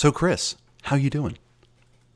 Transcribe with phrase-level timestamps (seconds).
[0.00, 1.36] So, Chris, how you doing?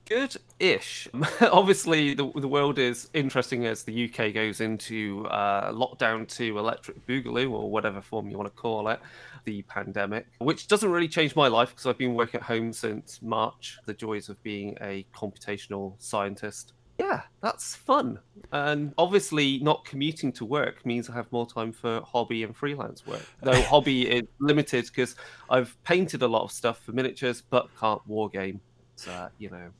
[0.08, 1.06] Good-ish.
[1.42, 7.06] Obviously, the the world is interesting as the UK goes into uh, lockdown to electric
[7.06, 9.00] boogaloo or whatever form you want to call it,
[9.44, 13.20] the pandemic, which doesn't really change my life because I've been working at home since
[13.20, 13.78] March.
[13.84, 16.72] The joys of being a computational scientist.
[16.98, 18.20] Yeah, that's fun.
[18.52, 23.06] And obviously, not commuting to work means I have more time for hobby and freelance
[23.06, 23.22] work.
[23.42, 25.16] Though hobby is limited because
[25.50, 28.60] I've painted a lot of stuff for miniatures, but can't wargame.
[28.96, 29.70] So, you know,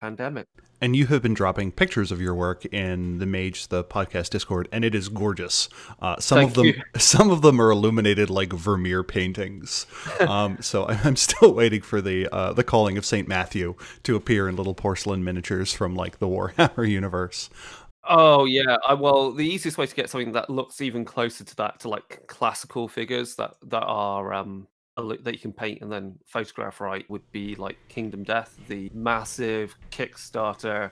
[0.00, 0.46] pandemic.
[0.80, 4.68] And you have been dropping pictures of your work in the Mage the podcast Discord,
[4.70, 5.68] and it is gorgeous.
[6.00, 6.82] Uh, some Thank of them, you.
[6.98, 9.86] some of them are illuminated like Vermeer paintings.
[10.20, 13.74] um, so I'm still waiting for the uh, the calling of Saint Matthew
[14.04, 17.50] to appear in little porcelain miniatures from like the Warhammer universe.
[18.04, 21.56] Oh yeah, I, well, the easiest way to get something that looks even closer to
[21.56, 26.18] that, to like classical figures that that are um that you can paint and then
[26.26, 30.90] photograph right, would be like Kingdom Death, the massive Kickstarter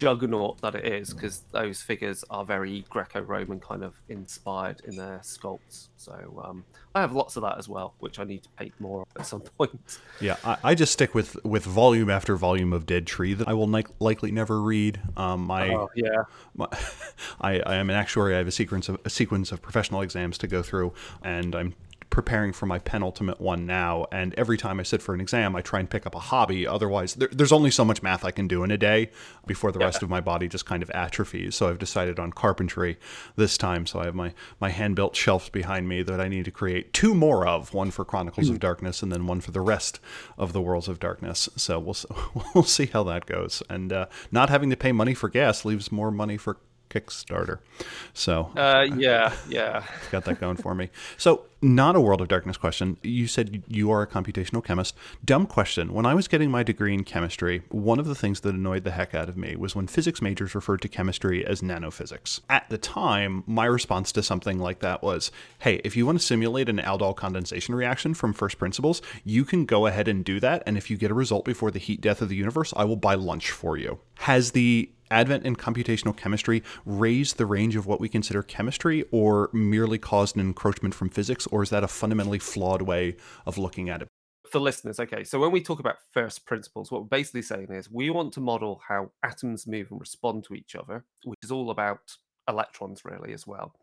[0.00, 5.20] juggernaut that it is, because those figures are very Greco-Roman kind of inspired in their
[5.22, 5.88] sculpts.
[5.96, 9.06] So um, I have lots of that as well, which I need to paint more
[9.18, 9.98] at some point.
[10.20, 13.54] Yeah, I, I just stick with with volume after volume of Dead Tree that I
[13.54, 15.00] will ni- likely never read.
[15.16, 16.24] Um, my Oh, yeah.
[16.54, 16.66] my,
[17.40, 18.34] I, I am an actuary.
[18.34, 21.74] I have a sequence of a sequence of professional exams to go through, and I'm
[22.14, 24.06] preparing for my penultimate one now.
[24.12, 26.64] And every time I sit for an exam, I try and pick up a hobby.
[26.64, 29.10] Otherwise, there, there's only so much math I can do in a day
[29.48, 31.56] before the rest of my body just kind of atrophies.
[31.56, 32.98] So I've decided on carpentry
[33.34, 33.84] this time.
[33.84, 36.92] So I have my my hand built shelves behind me that I need to create
[36.92, 37.74] two more of.
[37.74, 39.98] One for Chronicles of Darkness, and then one for the rest
[40.38, 41.48] of the Worlds of Darkness.
[41.56, 41.96] So we'll
[42.54, 43.60] we'll see how that goes.
[43.68, 46.58] And uh, not having to pay money for gas leaves more money for
[46.94, 47.58] Kickstarter.
[48.12, 49.84] So Uh, yeah, yeah.
[50.12, 50.90] got that going for me.
[51.16, 52.98] So, not a World of Darkness question.
[53.02, 54.94] You said you are a computational chemist.
[55.24, 55.94] Dumb question.
[55.94, 58.90] When I was getting my degree in chemistry, one of the things that annoyed the
[58.90, 62.40] heck out of me was when physics majors referred to chemistry as nanophysics.
[62.50, 66.24] At the time, my response to something like that was, "Hey, if you want to
[66.24, 70.62] simulate an aldol condensation reaction from first principles, you can go ahead and do that,
[70.66, 72.96] and if you get a result before the heat death of the universe, I will
[72.96, 78.00] buy lunch for you." Has the advent in computational chemistry raised the range of what
[78.00, 82.38] we consider chemistry or merely caused an encroachment from physics or is that a fundamentally
[82.38, 83.16] flawed way
[83.46, 84.08] of looking at it
[84.50, 87.90] for listeners, okay, so when we talk about first principles, what we're basically saying is
[87.90, 91.70] we want to model how atoms move and respond to each other, which is all
[91.70, 91.98] about
[92.48, 93.74] electrons, really, as well,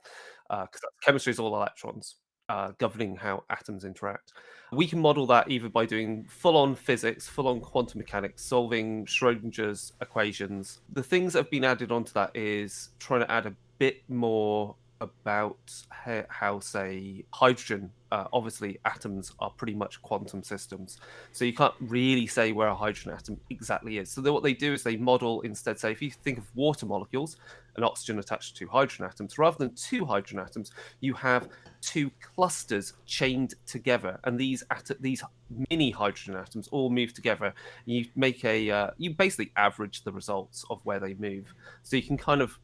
[0.50, 2.16] uh, because chemistry is all electrons.
[2.52, 4.34] Uh, governing how atoms interact.
[4.74, 9.06] We can model that either by doing full on physics, full on quantum mechanics, solving
[9.06, 10.82] Schrodinger's equations.
[10.92, 14.76] The things that have been added onto that is trying to add a bit more
[15.02, 15.58] about
[15.90, 17.92] how, say, hydrogen.
[18.12, 21.00] Uh, obviously, atoms are pretty much quantum systems,
[21.32, 24.12] so you can't really say where a hydrogen atom exactly is.
[24.12, 25.80] So, what they do is they model instead.
[25.80, 27.38] Say, if you think of water molecules,
[27.78, 31.50] an oxygen attached to two hydrogen atoms, rather than two hydrogen atoms, you have
[31.82, 35.24] two clusters chained together, and these at- these
[35.70, 37.54] mini hydrogen atoms all move together.
[37.86, 42.04] You make a uh, you basically average the results of where they move, so you
[42.04, 42.60] can kind of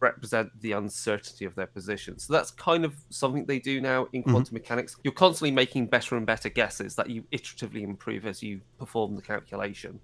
[0.00, 2.18] represent the uncertainty of their position.
[2.18, 4.32] So that's kind of something they do now in mm-hmm.
[4.32, 4.96] quantum mechanics.
[5.02, 9.22] You're constantly making better and better guesses that you iteratively improve as you perform the
[9.22, 10.00] calculation.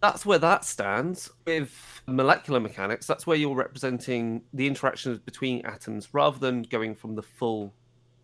[0.00, 1.30] That's where that stands.
[1.46, 7.14] With molecular mechanics, that's where you're representing the interactions between atoms rather than going from
[7.14, 7.72] the full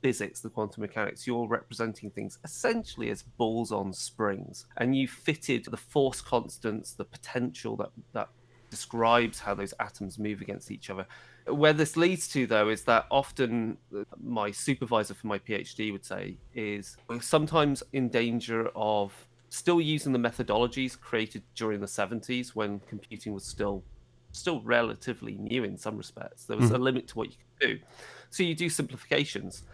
[0.02, 4.66] physics, the quantum mechanics, you're representing things essentially as balls on springs.
[4.78, 8.28] And you fitted the force constants, the potential that, that
[8.70, 11.06] describes how those atoms move against each other.
[11.46, 13.76] Where this leads to, though, is that often
[14.22, 19.12] my supervisor for my PhD would say is we're sometimes in danger of
[19.48, 23.82] still using the methodologies created during the 70s when computing was still
[24.32, 26.44] still relatively new in some respects.
[26.44, 26.76] There was mm-hmm.
[26.76, 27.78] a limit to what you could do.
[28.30, 29.64] So you do simplifications.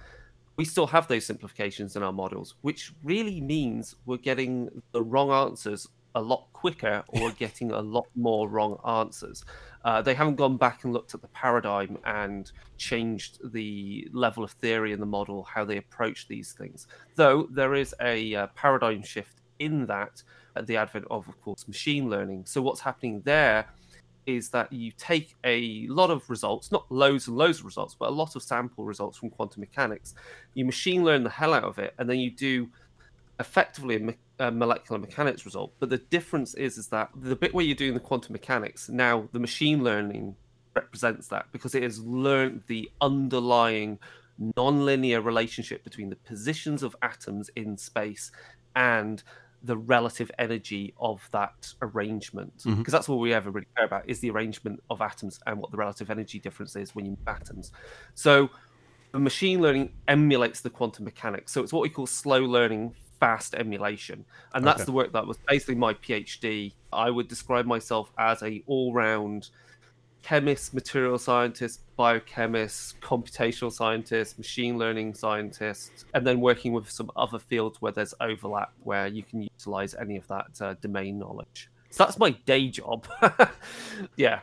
[0.57, 5.31] We still have those simplifications in our models, which really means we're getting the wrong
[5.31, 9.45] answers a lot quicker or getting a lot more wrong answers.
[9.85, 14.51] Uh, they haven't gone back and looked at the paradigm and changed the level of
[14.53, 16.89] theory in the model, how they approach these things.
[17.15, 20.23] Though there is a uh, paradigm shift in that
[20.57, 22.47] at the advent of, of course, machine learning.
[22.47, 23.67] So what's happening there
[24.25, 28.09] is that you take a lot of results, not loads and loads of results, but
[28.09, 30.15] a lot of sample results from quantum mechanics.
[30.55, 32.69] You machine learn the hell out of it, and then you do
[33.39, 35.73] effectively a, me- a molecular mechanics result.
[35.79, 39.29] But the difference is, is that the bit where you're doing the quantum mechanics, now
[39.33, 40.37] the machine learning
[40.75, 43.99] represents that because it has learned the underlying
[44.57, 48.31] non-linear relationship between the positions of atoms in space
[48.75, 49.23] and
[49.63, 52.91] the relative energy of that arrangement because Mhm.
[52.91, 55.79] that's all we ever really care about is the arrangement of atoms and what the
[55.79, 57.73] relative energy difference is when you move atoms.
[58.15, 58.51] So
[59.13, 61.53] the machine learning emulates the quantum mechanics.
[61.53, 64.25] So it's what we call slow learning, fast emulation,
[64.55, 64.87] and that's Okay.
[64.87, 66.73] the work that was basically my PhD.
[66.93, 69.51] I would describe myself as a all-round
[70.23, 77.39] chemist, material scientist, biochemist, computational scientist, machine learning scientist, and then working with some other
[77.39, 81.71] fields where there's overlap, where you can utilize any of that uh, domain knowledge.
[81.91, 83.07] So that's my day job.
[84.17, 84.41] yeah.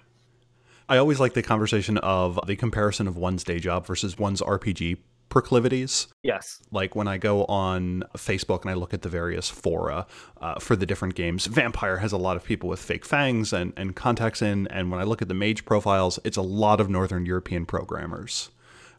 [0.88, 4.98] I always like the conversation of the comparison of one's day job versus one's RPG
[5.34, 6.08] proclivities.
[6.22, 6.62] Yes.
[6.72, 10.06] Like when I go on Facebook and I look at the various fora
[10.40, 13.74] uh, for the different games, Vampire has a lot of people with fake fangs and,
[13.76, 14.68] and contacts in.
[14.68, 18.52] And when I look at the mage profiles, it's a lot of Northern European programmers.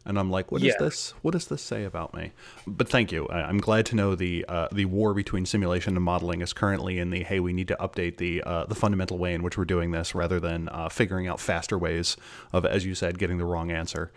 [0.07, 0.85] And I'm like, what is Yeah.
[0.85, 1.15] this?
[1.23, 2.31] What does this say about me?
[2.67, 3.27] But thank you.
[3.29, 7.09] I'm glad to know the uh, the war between simulation and modeling is currently in
[7.09, 9.89] the hey, we need to update the uh, the fundamental way in which we're doing
[9.91, 12.17] this, rather than uh, figuring out faster ways
[12.53, 14.11] of, as you said, getting the wrong answer.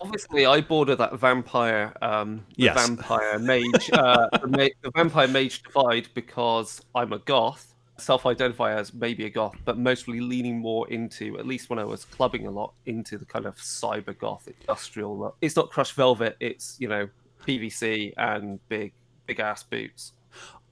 [0.00, 2.74] Obviously, I border that vampire, um, Yes.
[2.74, 8.94] vampire mage, uh, the, ma- the vampire mage divide because I'm a goth, self-identify as
[8.94, 12.50] maybe a goth, but mostly leaning more into, at least when I was clubbing a
[12.50, 15.36] lot, into the kind of cyber goth industrial look.
[15.40, 17.08] It's not crushed velvet; it's you know
[17.46, 18.92] PVC and big,
[19.26, 20.12] big ass boots.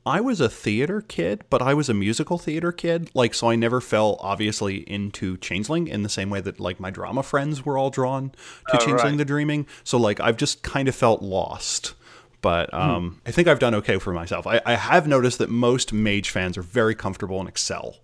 [0.09, 3.11] I was a theater kid, but I was a musical theater kid.
[3.15, 6.91] Like, so I never fell obviously into Changeling in the same way that like my
[6.91, 8.31] drama friends were all drawn
[8.69, 9.19] to Oh, Changeling right.
[9.19, 9.67] the Dreaming.
[9.85, 11.95] So like I've just kind of felt lost.
[12.41, 12.77] But Hmm.
[12.81, 14.47] um, I think I've done okay for myself.
[14.47, 17.97] I, I have noticed that most Mage fans are very comfortable in Excel.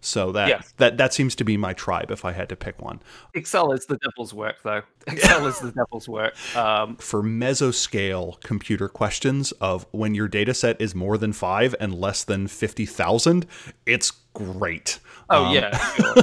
[0.00, 0.72] So that, Yes.
[0.76, 3.00] that that seems to be my tribe if I had to pick one.
[3.34, 4.82] Excel is the devil's work, though.
[5.08, 6.34] Excel is the devil's work.
[6.56, 11.94] Um, For mesoscale computer questions of when your data set is more than five and
[11.94, 13.44] less than 50,000,
[13.86, 15.00] it's great.
[15.30, 16.14] oh Um, yeah, sure.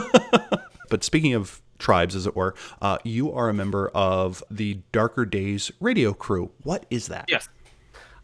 [0.89, 5.25] But speaking of tribes, as it were, uh, you are a member of the Darker
[5.25, 6.51] Days radio crew.
[6.63, 7.25] What is that?
[7.27, 7.49] Yes.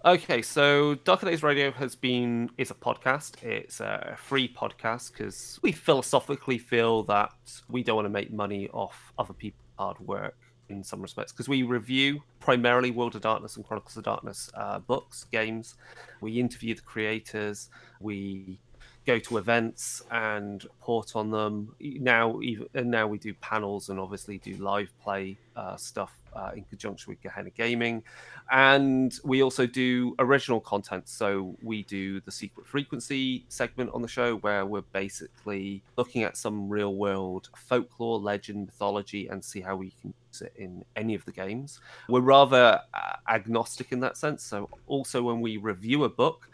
[0.04, 3.44] Okay, so Darker Days Radio has been is a podcast.
[3.44, 7.32] It's a free podcast because we philosophically feel that
[7.70, 10.36] we don't want to make money off other people's hard work
[10.70, 14.80] in some respects because we review primarily World of Darkness and Chronicles of Darkness uh,
[14.80, 15.76] books, games.
[16.20, 17.70] We interview the creators.
[18.00, 18.60] We
[19.06, 21.76] go to events and report on them.
[21.80, 26.52] Now, even and now we do panels and obviously do live play uh, stuff uh,
[26.56, 28.04] in conjunction with Gehenna Gaming,
[28.52, 31.08] and we also do original content.
[31.08, 36.38] So we do the Secret Frequency segment on the show where we're basically looking at
[36.38, 41.16] some real world folklore, legend, mythology, and see how we can use it in any
[41.16, 41.80] of the games.
[42.10, 44.44] We're rather uh, agnostic in that sense.
[44.44, 46.48] So also when we review a book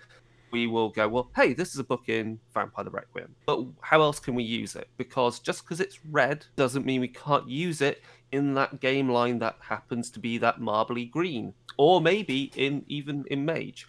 [0.52, 4.02] we will go, well, hey, this is a book in Vampire the Requiem, but how
[4.02, 4.88] else can we use it?
[4.98, 8.02] Because just because it's red doesn't mean we can't use it
[8.32, 13.26] in that game line that happens to be that marbly green, or maybe in even
[13.30, 13.88] in Mage.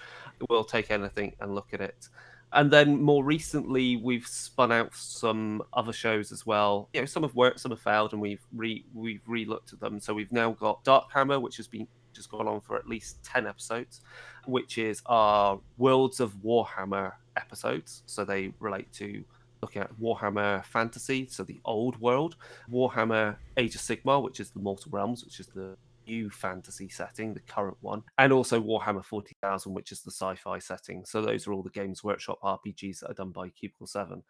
[0.49, 2.09] We'll take anything and look at it.
[2.53, 6.89] And then more recently, we've spun out some other shows as well.
[6.95, 10.01] You know, some have worked, some have failed, and we've re we've re-looked at them.
[10.01, 13.23] So we've now got Dark Hammer, which has been just gone on for at least
[13.23, 14.01] ten episodes
[14.49, 18.03] which is our Worlds of Warhammer episodes.
[18.07, 19.23] So they relate to
[19.63, 22.37] looking at Warhammer Fantasy, so the old world,
[22.71, 27.35] Warhammer Age of Sigmar, which is the Mortal Realms, which is the new fantasy setting,
[27.35, 31.05] the current one, and also Warhammer 40,000, which is the sci fi setting.
[31.05, 34.23] So those are all the Games Workshop RPGs that are done by Cubicle 7.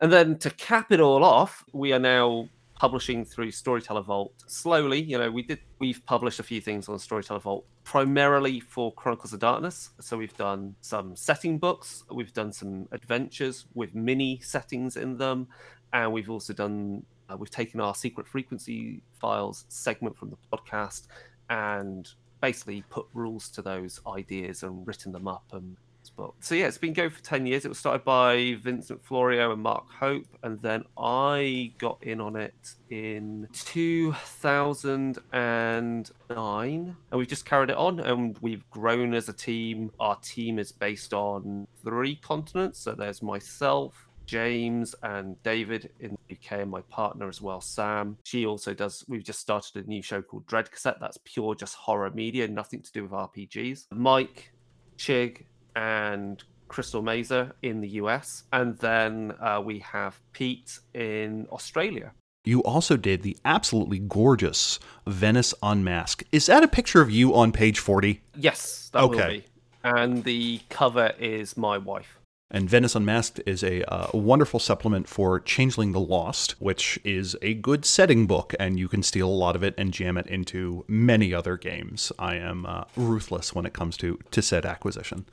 [0.00, 5.02] And then to cap it all off, we are now publishing through Storyteller Vault slowly.
[5.02, 9.32] You know, we did we've published a few things on Storyteller Vault primarily for Chronicles
[9.32, 9.90] of Darkness.
[10.00, 15.48] So we've done some setting books, we've done some adventures with mini settings in them,
[15.92, 21.08] and we've also done uh, we've taken our secret frequency files segment from the podcast
[21.50, 22.08] and
[22.40, 25.76] basically put rules to those ideas and written them up and
[26.18, 26.34] book.
[26.40, 27.64] So yeah, it's been going for ten years.
[27.64, 32.36] It was started by Vincent Florio and Mark Hope, and then I got in on
[32.36, 39.92] it in 2009, and we've just carried it on, and we've grown as a team.
[40.00, 44.04] Our team is based on three continents, so there's myself.
[44.26, 48.18] James and David in the UK, and my partner as well, Sam.
[48.24, 49.02] She also does.
[49.08, 50.98] We've just started a new show called Dread Cassette.
[51.00, 53.86] That's pure just horror media, nothing to do with RPGs.
[53.90, 54.52] Mike,
[54.98, 55.46] Chig,
[55.78, 58.44] and Crystal Mazer in the US.
[58.52, 62.12] And then uh, we have Pete in Australia.
[62.44, 66.22] You also did the absolutely gorgeous Venice Unmask.
[66.32, 68.20] Is that a picture of you on page 40?
[68.36, 69.38] Yes, that will Okay.
[69.38, 69.44] be.
[69.84, 72.17] And the cover is my wife.
[72.50, 77.52] And Venice Unmasked is a uh, wonderful supplement for Changeling the Lost, which is a
[77.52, 80.84] good setting book, and you can steal a lot of it and jam it into
[80.88, 82.10] many other games.
[82.18, 85.26] I am uh, ruthless when it comes to, to set acquisition.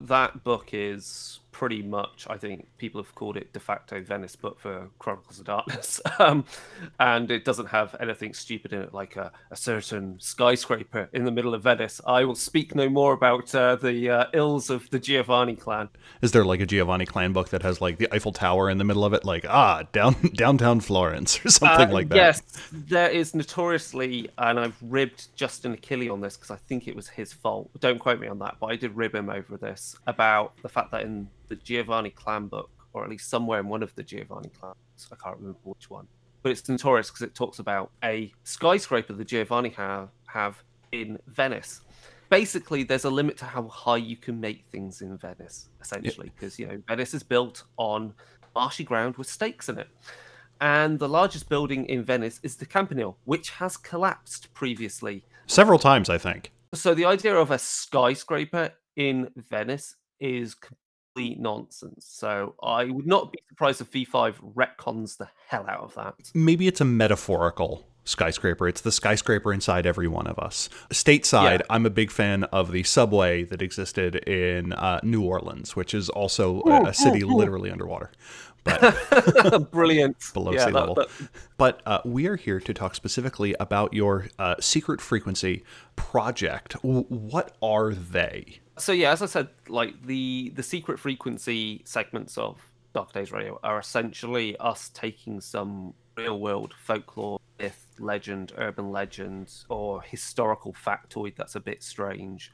[0.00, 4.60] That book is pretty much, I think people have called it de facto Venice but
[4.60, 6.00] for Chronicles of Darkness.
[6.20, 6.44] um,
[7.00, 11.32] and it doesn't have anything stupid in it, like a, a, certain skyscraper in the
[11.32, 12.00] middle of Venice.
[12.06, 15.88] I will speak no more about uh, the uh, ills of the Giovanni clan.
[16.22, 18.84] Is there like a Giovanni clan book that has like the Eiffel Tower in the
[18.84, 22.16] middle of it, like ah down downtown Florence or something uh, like that?
[22.16, 26.94] Yes, there is notoriously, and I've ribbed Justin Achilli on this because I think it
[26.94, 27.68] was his fault.
[27.80, 30.92] Don't quote me on that, but I did rib him over this about the fact
[30.92, 34.50] that in the Giovanni clan book, or at least somewhere in one of the Giovanni
[34.60, 34.76] clans.
[35.12, 36.06] I can't remember which one,
[36.42, 40.62] but it's notorious because it talks about a skyscraper the Giovanni have have
[40.92, 41.80] in Venice.
[42.30, 46.58] Basically, there's a limit to how high you can make things in Venice, essentially, because
[46.58, 48.12] you know Venice is built on
[48.54, 49.88] marshy ground with stakes in it.
[50.60, 55.24] And the largest building in Venice is the Campanile, which has collapsed previously.
[55.46, 56.50] Several times, I think.
[56.74, 60.56] So the idea of a skyscraper in Venice is
[61.18, 62.06] complete nonsense.
[62.08, 66.14] So I would not be surprised if V5 retcons the hell out of that.
[66.34, 68.68] Maybe it's a metaphorical skyscraper.
[68.68, 70.68] It's the skyscraper inside every one of us.
[70.90, 71.66] Stateside, yeah.
[71.68, 76.08] I'm a big fan of the subway that existed in uh, New Orleans, which is
[76.08, 78.10] also a, a, city literally underwater.
[78.64, 80.16] But Brilliant.
[80.32, 80.94] below yeah, sea that, level.
[80.94, 81.08] That...
[81.58, 85.64] But uh, we are here to talk specifically about your uh, secret frequency
[85.96, 86.74] project.
[86.82, 88.60] What are they?
[88.78, 92.60] So yeah, as I said, like the the secret frequency segments of
[92.94, 99.52] Dark Days Radio are essentially us taking some real world folklore, myth, legend, urban legend,
[99.68, 102.52] or historical factoid that's a bit strange,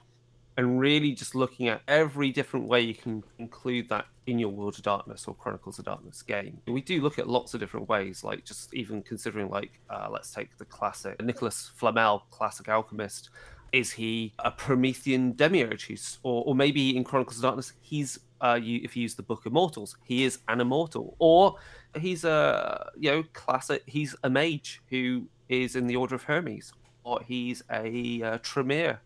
[0.56, 4.76] and really just looking at every different way you can include that in your World
[4.76, 6.60] of Darkness or Chronicles of Darkness game.
[6.66, 10.32] We do look at lots of different ways, like just even considering like uh, let's
[10.32, 13.30] take the classic Nicholas Flamel, classic alchemist
[13.74, 15.86] is he a Promethean demiurge?
[15.86, 19.22] Who's, or, or maybe in Chronicles of Darkness, he's uh, you, if you use the
[19.22, 21.56] Book of Mortals, he is an immortal, or
[21.98, 23.82] he's a you know classic.
[23.86, 29.00] He's a mage who is in the Order of Hermes, or he's a uh, Tremere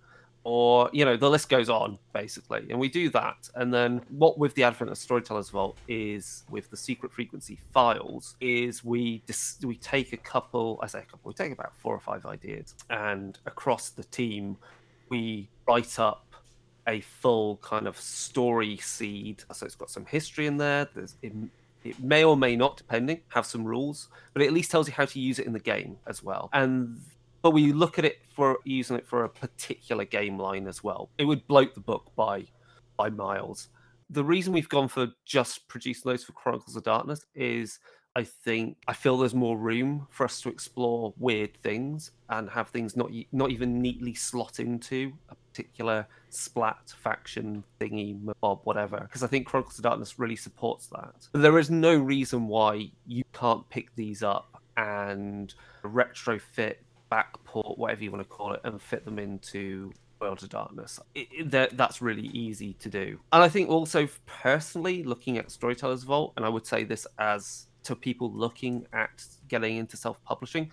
[0.49, 2.65] or you know the list goes on basically.
[2.71, 3.51] And we do that.
[3.55, 8.35] And then what with the advent of storytellers vault is with the secret frequency files
[8.41, 11.95] is we dis- we take a couple i say a couple we take about four
[11.95, 14.57] or five ideas and across the team
[15.11, 16.25] we write up
[16.87, 19.43] a full kind of story seed.
[19.53, 20.89] So it's got some history in there.
[20.95, 21.33] There's it,
[21.85, 24.95] it may or may not depending have some rules but it at least tells you
[24.95, 26.49] how to use it in the game as well.
[26.55, 26.99] And
[27.43, 31.11] but we look at it for using it for a particular game line as well.
[31.19, 32.47] It would bloat the book by
[32.97, 33.69] by miles.
[34.11, 37.79] The reason we've gone for just producing those for Chronicles of Darkness is
[38.17, 42.69] I think I feel there's more room for us to explore weird things and have
[42.71, 49.23] things not not even neatly slot into a particular splat faction thingy mob whatever because
[49.23, 51.29] I think Chronicles of Darkness really supports that.
[51.33, 55.55] There is no reason why you can't pick these up and
[55.85, 56.77] retrofit
[57.11, 61.01] backport, whatever you want to call it, and fit them into World of Darkness.
[61.15, 63.19] It, it, that, that's really easy to do.
[63.33, 67.67] And I think also personally, looking at Storyteller's Vault, and I would say this as
[67.85, 70.73] to people looking at getting into self publishing,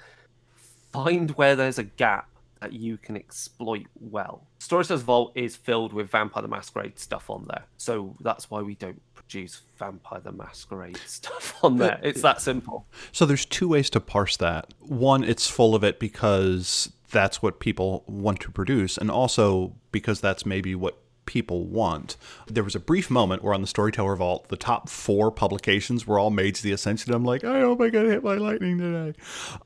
[0.91, 2.29] find where there's a gap
[2.62, 4.47] that you can exploit well.
[4.59, 7.65] Storyteller's Vault is filled with Vampire the Masquerade stuff on there.
[7.77, 12.00] So that's why we don't produce Vampire the Masquerade stuff on there.
[12.03, 12.85] It's that simple.
[13.12, 14.74] So there's two ways to parse that.
[14.79, 20.21] One, it's full of it because that's what people want to produce, and also because
[20.21, 22.17] that's maybe what people want.
[22.48, 26.20] There was a brief moment where on the Storyteller Vault, the top four publications were
[26.20, 27.13] all Mage the Ascension.
[27.13, 29.17] I'm like, I hope I get hit by lightning today.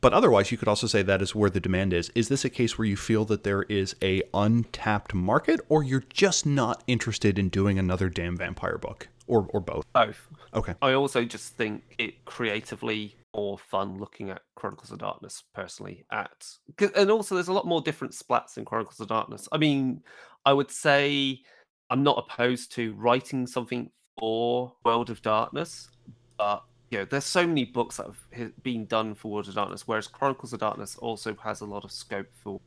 [0.02, 2.12] But otherwise, you could also say that is where the demand is.
[2.16, 6.06] Is this a case where you feel that there is a untapped market, or you're
[6.10, 9.08] just not interested in doing another damn vampire book?
[9.30, 9.86] or or both?
[9.94, 10.28] Both.
[10.54, 10.74] Okay.
[10.82, 16.04] I also just think it creatively more fun looking at Chronicles of Darkness personally.
[16.12, 16.48] At
[16.96, 19.48] and also there's a lot more different splats in Chronicles of Darkness.
[19.52, 20.02] I mean,
[20.46, 21.42] I would say
[21.90, 25.90] I'm not opposed to writing something for World of Darkness,
[26.38, 29.88] but you know, there's so many books that have been done for World of Darkness,
[29.88, 32.60] whereas Chronicles of Darkness also has a lot of scope for.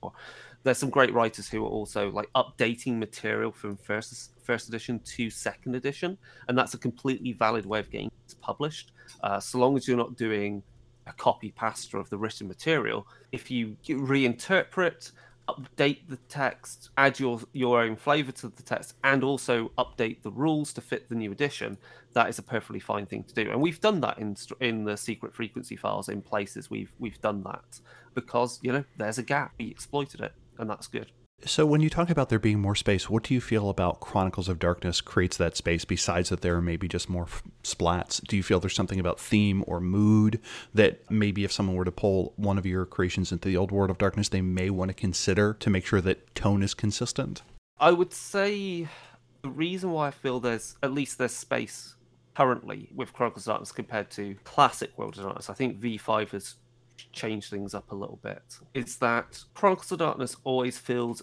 [0.62, 5.28] There's some great writers who are also like updating material from first first edition to
[5.28, 6.16] second edition,
[6.48, 8.92] and that's a completely valid way of getting it published.
[9.24, 10.62] Uh, so long as you're not doing
[11.08, 15.10] a copy pasta of the written material, if you reinterpret
[15.48, 20.30] update the text, add your your own flavor to the text, and also update the
[20.30, 21.78] rules to fit the new edition,
[22.14, 23.50] that is a perfectly fine thing to do.
[23.50, 26.70] And we've done that in in the secret frequency files in places.
[26.70, 27.80] We've we've done that
[28.14, 29.52] because you know there's a gap.
[29.58, 31.10] We exploited it, and that's good.
[31.44, 34.48] So, when you talk about there being more space, what do you feel about Chronicles
[34.48, 38.22] of Darkness creates that space besides that there are maybe just more f- splats?
[38.22, 40.38] Do you feel there's something about theme or mood
[40.72, 43.90] that maybe if someone were to pull one of your creations into the old World
[43.90, 47.42] of Darkness, they may want to consider to make sure that tone is consistent?
[47.80, 48.86] I would say
[49.42, 51.96] the reason why I feel there's at least there's space
[52.36, 56.54] currently with Chronicles of Darkness compared to classic World of Darkness, I think V5 has
[57.12, 58.42] changed things up a little bit,
[58.74, 61.22] is that Chronicles of Darkness always feels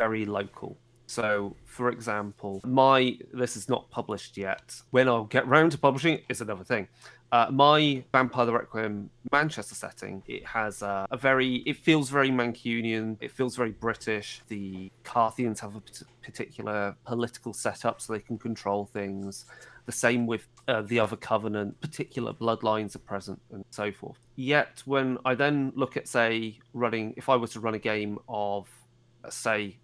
[0.00, 0.78] very local.
[1.06, 4.80] So, for example, my this is not published yet.
[4.90, 6.86] When I'll get round to publishing is another thing.
[7.32, 12.30] Uh, my Vampire the Requiem Manchester setting, it has a, a, very, it feels very
[12.30, 13.16] Mancunian.
[13.20, 14.40] It feels very British.
[14.48, 15.82] The Carthians have a
[16.22, 19.46] particular political setup, so they can control things.
[19.86, 21.80] The same with uh, the other Covenant.
[21.80, 24.18] Particular bloodlines are present, and so forth.
[24.34, 28.18] Yet, when I then look at, say, running, if I were to run a game
[28.28, 28.68] of,
[29.28, 29.76] say,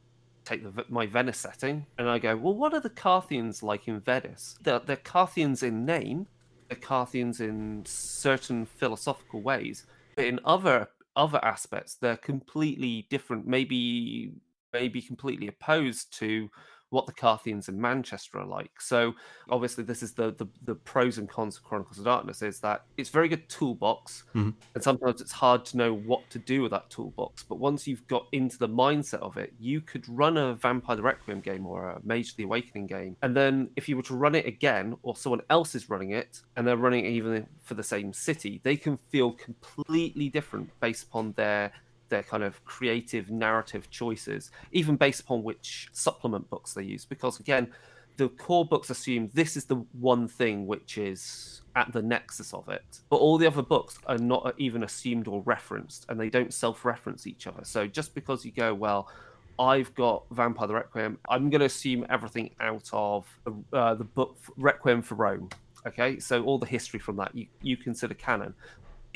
[0.47, 4.01] take the, my Venice setting and I go, well, what are the Carthians like in
[4.01, 4.57] Venice?
[4.63, 6.27] They're, they're Carthians in name,
[6.69, 13.47] they're Carthians in certain philosophical ways, but in other other aspects, they're completely different.
[13.47, 14.33] Maybe
[14.73, 16.51] maybe completely opposed to
[16.91, 18.81] what the Carthians in Manchester are like.
[18.81, 19.15] So
[19.51, 22.85] obviously, this is the the, the pros and cons of Chronicles of Darkness is that
[22.97, 24.51] it's very good toolbox, mm-hmm.
[24.75, 27.43] and sometimes it's hard to know what to do with that toolbox.
[27.43, 31.03] But once you've got into the mindset of it, you could run a Vampire the
[31.03, 34.35] Requiem game or a Mage the Awakening game, and then if you were to run
[34.35, 37.83] it again, or someone else is running it, and they're running it even for the
[37.83, 41.73] same city, they can feel completely different based upon their
[42.09, 47.05] their kind of creative narrative choices, even based upon which supplement books they use.
[47.05, 47.69] Because again,
[48.17, 52.69] the core books assume this is the one thing which is at the nexus of
[52.69, 56.55] it, but all the other books are not even assumed or referenced, and they don't
[56.55, 57.65] self-reference each other.
[57.65, 59.11] So just because you go, well,
[59.59, 63.27] I've got Vampire the Requiem, I'm going to assume everything out of
[63.73, 65.51] uh, the book Requiem for Rome.
[65.87, 68.55] Okay, so all the history from that you, you consider canon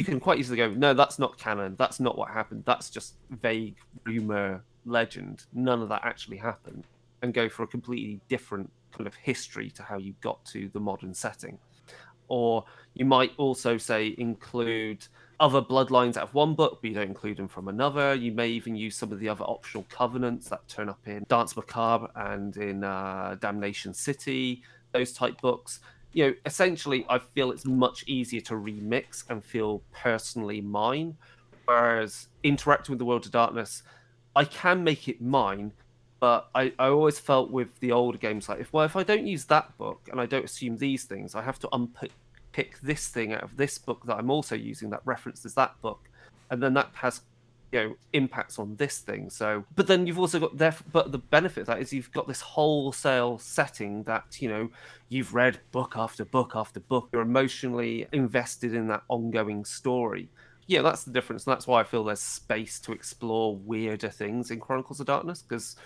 [0.00, 1.76] you can quite easily go, no, that's not canon.
[1.78, 2.64] That's not what happened.
[2.64, 5.44] That's just vague rumor, legend.
[5.52, 6.86] None of that actually happened,
[7.20, 10.80] and go for a completely different kind of history to how you got to the
[10.80, 11.58] modern setting.
[12.28, 15.06] Or you might also say include
[15.38, 18.14] other bloodlines out of one book, but you don't include them from another.
[18.14, 21.56] You may even use some of the other optional covenants that turn up in Danse
[21.56, 25.80] Macabre and in uh, Damnation City, those type books
[26.12, 31.16] you know, essentially, I feel it's much easier to remix and feel personally mine.
[31.66, 33.84] Whereas interacting with the world of darkness,
[34.34, 35.72] I can make it mine,
[36.18, 39.26] but I, I always felt with the older games like if well if I don't
[39.26, 42.10] use that book and I don't assume these things, I have to unpick
[42.52, 46.08] pick this thing out of this book that I'm also using that references that book,
[46.50, 47.22] and then that has
[47.72, 49.30] you know impacts on this thing.
[49.30, 52.28] So but then you've also got there but the benefit of that is you've got
[52.28, 54.70] this wholesale setting that you know
[55.08, 57.08] you've read book after book after book.
[57.12, 60.28] You're emotionally invested in that ongoing story.
[60.66, 61.46] Yeah that's the difference.
[61.46, 65.42] And that's why i feel there's space to explore weirder things in chronicles of darkness
[65.42, 65.76] because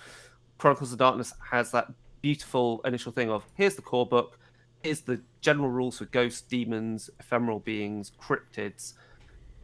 [0.59, 1.89] chronicles of darkness has that
[2.23, 4.39] beautiful initial thing of here's the core book.
[4.83, 8.95] Here's the general rules for ghosts demons ephemeral beings cryptids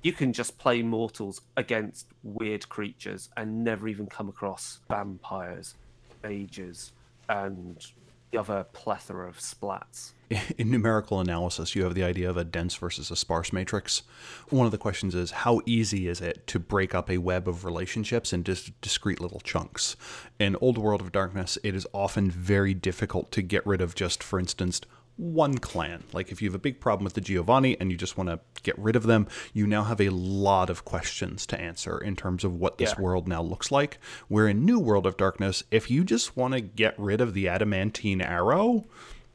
[0.02, 5.74] you can just play mortals against weird creatures and never even come across vampires,
[6.22, 6.92] mages,
[7.28, 7.86] and
[8.30, 10.12] the other plethora of splats.
[10.58, 14.02] In numerical analysis, you have the idea of a dense versus a sparse matrix.
[14.48, 17.64] One of the questions is how easy is it to break up a web of
[17.64, 19.96] relationships into discrete little chunks?
[20.38, 24.22] In Old World of Darkness, it is often very difficult to get rid of just,
[24.22, 24.80] for instance,
[25.20, 26.02] one clan.
[26.12, 28.40] Like if you have a big problem with the Giovanni and you just want to
[28.62, 32.42] get rid of them, you now have a lot of questions to answer in terms
[32.42, 33.02] of what this yeah.
[33.02, 33.98] world now looks like.
[34.28, 37.48] Where in New World of Darkness, if you just want to get rid of the
[37.48, 38.86] adamantine arrow,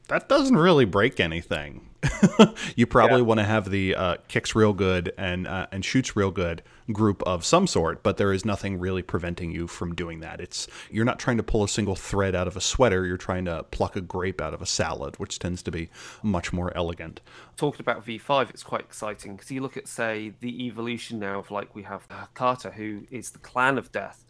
[0.08, 1.88] that doesn't really break anything.
[2.76, 3.26] you probably yeah.
[3.26, 7.22] want to have the uh, kicks real good and uh, and shoots real good group
[7.24, 10.40] of some sort, but there is nothing really preventing you from doing that.
[10.40, 13.06] It's you're not trying to pull a single thread out of a sweater.
[13.06, 15.88] You're trying to pluck a grape out of a salad, which tends to be
[16.22, 17.20] much more elegant.
[17.56, 21.50] Talking about V5, it's quite exciting because you look at say the evolution now of
[21.50, 24.26] like we have uh, Hecata, who is the clan of death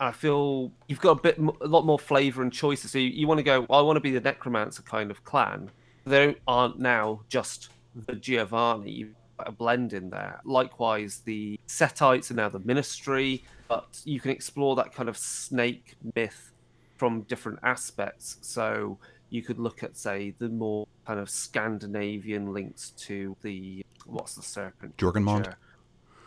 [0.00, 2.90] I feel you've got a bit, a lot more flavor and choices.
[2.90, 5.24] So you, you want to go, well, I want to be the necromancer kind of
[5.24, 5.70] clan.
[6.10, 9.06] They aren't now just the Giovanni.
[9.46, 10.40] a blend in there.
[10.44, 15.94] Likewise, the Setites are now the Ministry, but you can explore that kind of snake
[16.14, 16.52] myth
[16.96, 18.38] from different aspects.
[18.42, 18.98] So
[19.30, 24.42] you could look at, say, the more kind of Scandinavian links to the what's the
[24.42, 24.96] serpent?
[24.96, 25.54] Jormungandr.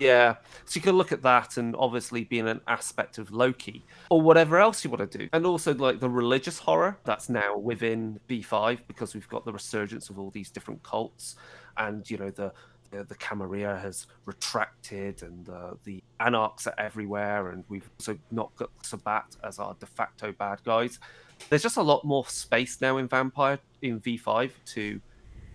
[0.04, 0.36] Yeah,
[0.66, 4.60] so you can look at that and obviously being an aspect of Loki or whatever
[4.60, 5.30] else you want to do.
[5.32, 10.10] And also like the religious horror that's now within V5 because we've got the resurgence
[10.10, 11.36] of all these different cults
[11.78, 12.52] and you know the
[12.92, 18.70] the, Camarilla has retracted and uh, the Anarchs are everywhere and we've also not got
[18.84, 21.00] Sabbat as our de facto bad guys.
[21.50, 25.02] There's just a lot more space now in Vampire in V5 to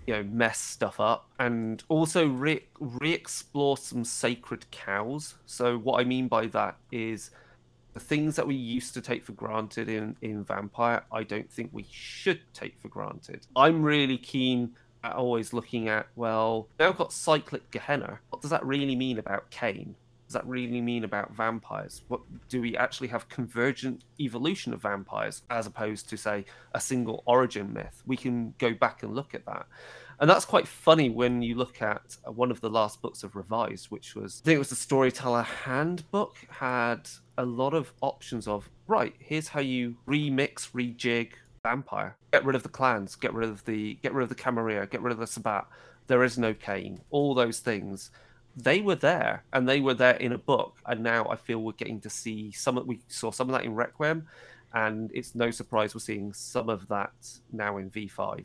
[0.09, 1.29] you know mess stuff up.
[1.39, 5.35] And also re re-explore some sacred cows.
[5.45, 7.31] So what i mean by that is
[7.93, 11.71] the things that we used to take for granted in in vampire i don't think
[11.73, 13.47] we should take for granted.
[13.55, 18.19] I'm really keen at always looking at well now i've got cyclic gehenna.
[18.31, 19.95] What does that really mean about Cain
[20.29, 22.03] does that really mean about vampires?
[22.09, 27.23] What do we actually have convergent evolution of vampires as opposed to say a single
[27.25, 28.03] origin myth?
[28.07, 29.67] We can go back and look at that.
[30.21, 33.37] And that's quite funny when you look at uh, one of the last books of
[33.37, 38.47] Revised, which was I think it was the Storyteller Handbook, had a lot of options
[38.47, 41.31] of right, here's how you remix, rejig
[41.63, 42.19] vampire.
[42.33, 45.01] Get rid of the clans, get rid of the get rid of the Camarilla, get
[45.01, 45.67] rid of the Sabbat.
[46.07, 47.01] There is no Cain.
[47.11, 48.11] All those things
[48.65, 51.73] they were there and they were there in a book and now i feel we're
[51.73, 54.27] getting to see some of we saw some of that in requiem
[54.75, 57.13] and it's no surprise we're seeing some of that
[57.53, 58.45] now in v5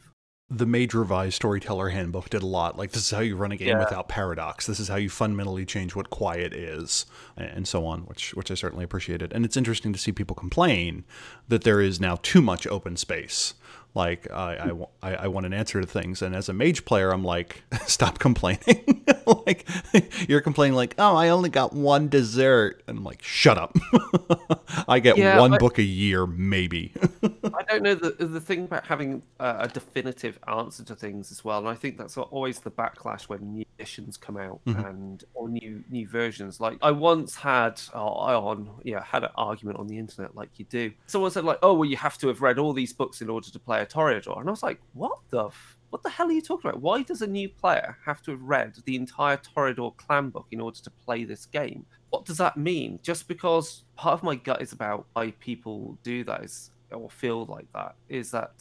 [0.49, 2.77] the Mage Revised Storyteller Handbook did a lot.
[2.77, 3.79] Like, this is how you run a game Yeah.
[3.79, 4.67] without paradox.
[4.67, 8.53] This is how you fundamentally change what quiet is, and so on, which which I
[8.53, 9.31] certainly appreciated.
[9.33, 11.05] And it's interesting to see people complain
[11.47, 13.55] that there is now too much open space.
[13.95, 16.21] Like, I, I, I, I want an answer to things.
[16.21, 19.05] And as a mage player, I'm like, stop complaining.
[19.45, 19.67] like,
[20.27, 22.81] you're complaining, like, oh, I only got one dessert.
[22.87, 23.75] And I'm like, shut up.
[24.87, 26.91] I get Yeah, one I- book a year, maybe.
[27.23, 31.43] I don't know the the thing about having a, a definitive answer to things as
[31.43, 34.85] well, and I think that's always the backlash when new editions come out mm-hmm.
[34.85, 36.59] and or new new versions.
[36.59, 40.49] Like I once had oh, I on yeah had an argument on the internet like
[40.57, 40.91] you do.
[41.07, 43.49] Someone said like, oh well, you have to have read all these books in order
[43.49, 45.45] to play Toreador, and I was like, what the.
[45.45, 46.81] F- what the hell are you talking about?
[46.81, 50.59] Why does a new player have to have read the entire Toreador clan book in
[50.59, 51.85] order to play this game?
[52.09, 52.97] What does that mean?
[53.03, 57.71] Just because part of my gut is about why people do is or feel like
[57.73, 58.53] that is that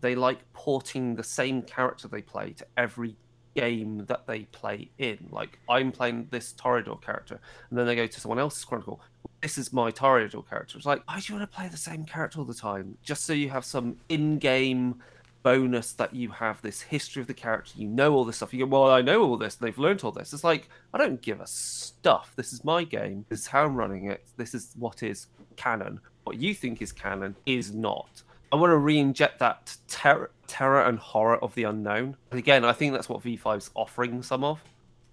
[0.00, 3.16] they like porting the same character they play to every
[3.54, 5.28] game that they play in.
[5.30, 7.40] Like I'm playing this Toreador character,
[7.70, 9.00] and then they go to someone else's Chronicle.
[9.42, 10.76] This is my Toreador character.
[10.76, 12.98] It's like, why do you want to play the same character all the time?
[13.02, 15.00] Just so you have some in-game
[15.42, 18.52] bonus that you have this history of the character, you know all this stuff.
[18.52, 20.32] You go, well, I know all this, they've learned all this.
[20.32, 22.32] It's like, I don't give a stuff.
[22.36, 23.24] This is my game.
[23.28, 24.26] This is how I'm running it.
[24.36, 26.00] This is what is canon.
[26.24, 28.22] What you think is canon is not.
[28.50, 32.16] I want to re-inject that terror, terror and horror of the unknown.
[32.30, 34.62] And again, I think that's what V5's offering some of.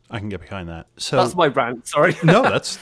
[0.09, 0.87] I can get behind that.
[0.97, 1.87] So That's my rant.
[1.87, 2.15] Sorry.
[2.23, 2.77] no, that's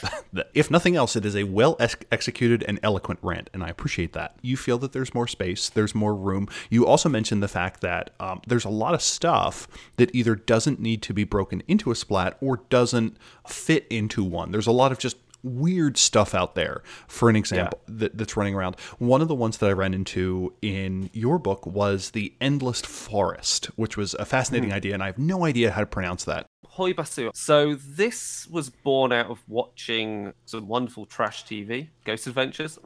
[0.54, 4.14] if nothing else, it is a well ex- executed and eloquent rant, and I appreciate
[4.14, 4.36] that.
[4.42, 6.50] You feel that there's more space, there's more room.
[6.70, 10.80] You also mentioned the fact that um, there's a lot of stuff that either doesn't
[10.80, 14.52] need to be broken into a splat or doesn't fit into one.
[14.52, 16.82] There's a lot of just weird stuff out there.
[17.08, 18.78] For an example, that, that's running around.
[18.98, 23.66] One of the ones that I ran into in your book was the Endless Forest,
[23.76, 26.48] which was a fascinating idea, and I have no idea how to pronounce that.
[26.78, 27.30] Hoia Baciu.
[27.36, 32.80] So this was born out of watching some wonderful trash TV, Ghost Adventures.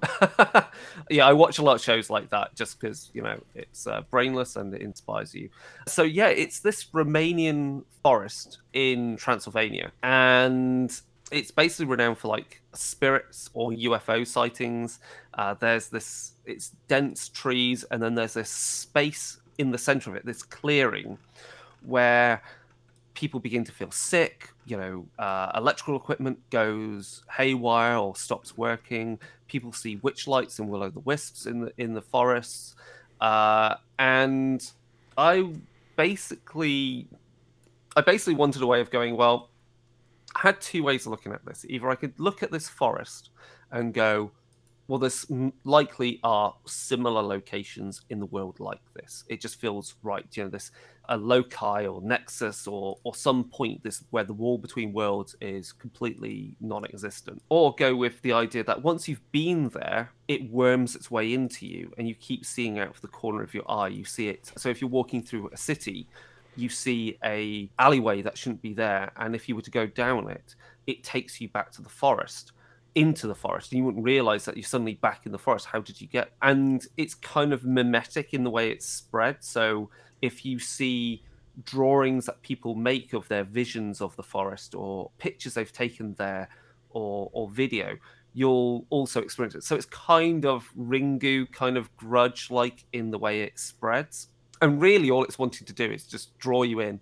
[1.09, 4.01] yeah, I watch a lot of shows like that just because you know it's uh,
[4.11, 5.49] brainless and it inspires you.
[5.87, 10.91] So yeah, it's this Romanian forest in Transylvania, and
[11.31, 14.99] it's basically renowned for like spirits or UFO sightings.
[15.33, 20.15] Uh, there's this, it's dense trees, and then there's this space in the center of
[20.15, 21.17] it, this clearing,
[21.85, 22.41] where
[23.13, 24.49] people begin to feel sick.
[24.65, 29.19] You know, uh, electrical equipment goes haywire or stops working.
[29.47, 32.75] People see witch lights and will o' the wisps in the in the forests,
[33.21, 34.71] uh, and
[35.17, 35.53] I
[35.95, 37.07] basically,
[37.95, 39.17] I basically wanted a way of going.
[39.17, 39.49] Well,
[40.35, 41.65] I had two ways of looking at this.
[41.67, 43.31] Either I could look at this forest
[43.71, 44.31] and go,
[44.87, 45.25] well, there's
[45.65, 49.25] likely are similar locations in the world like this.
[49.27, 50.25] It just feels right.
[50.31, 50.71] You know, this
[51.09, 55.73] a loci or nexus or or some point this where the wall between worlds is
[55.73, 57.41] completely non-existent.
[57.49, 61.65] Or go with the idea that once you've been there, it worms its way into
[61.65, 63.89] you, and you keep seeing out of the corner of your eye.
[63.89, 64.51] You see it.
[64.55, 66.07] So if you're walking through a city,
[66.57, 70.29] you see a alleyway that shouldn't be there, and if you were to go down
[70.29, 70.55] it,
[70.87, 72.53] it takes you back to the forest
[72.97, 75.67] into the forest and you wouldn't realize that you're suddenly back in the forest.
[75.67, 79.37] How did you get and it's kind of mimetic in the way it's spread.
[79.41, 79.91] So
[80.23, 81.23] if you see
[81.63, 86.49] drawings that people make of their visions of the forest or pictures they've taken there
[86.89, 87.95] or or video
[88.33, 89.63] you'll also experience it.
[89.63, 94.29] So it's kind of ringu kind of grudge like in the way it spreads
[94.61, 96.99] and really all it's wanting to do is just draw you in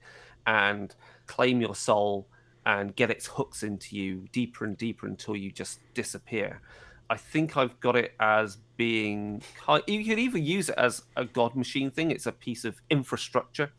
[0.47, 0.95] and
[1.27, 2.27] claim your soul
[2.65, 6.61] and get its hooks into you deeper and deeper until you just disappear.
[7.09, 9.43] I think I've got it as being
[9.87, 12.09] you could even use it as a god machine thing.
[12.09, 13.71] It's a piece of infrastructure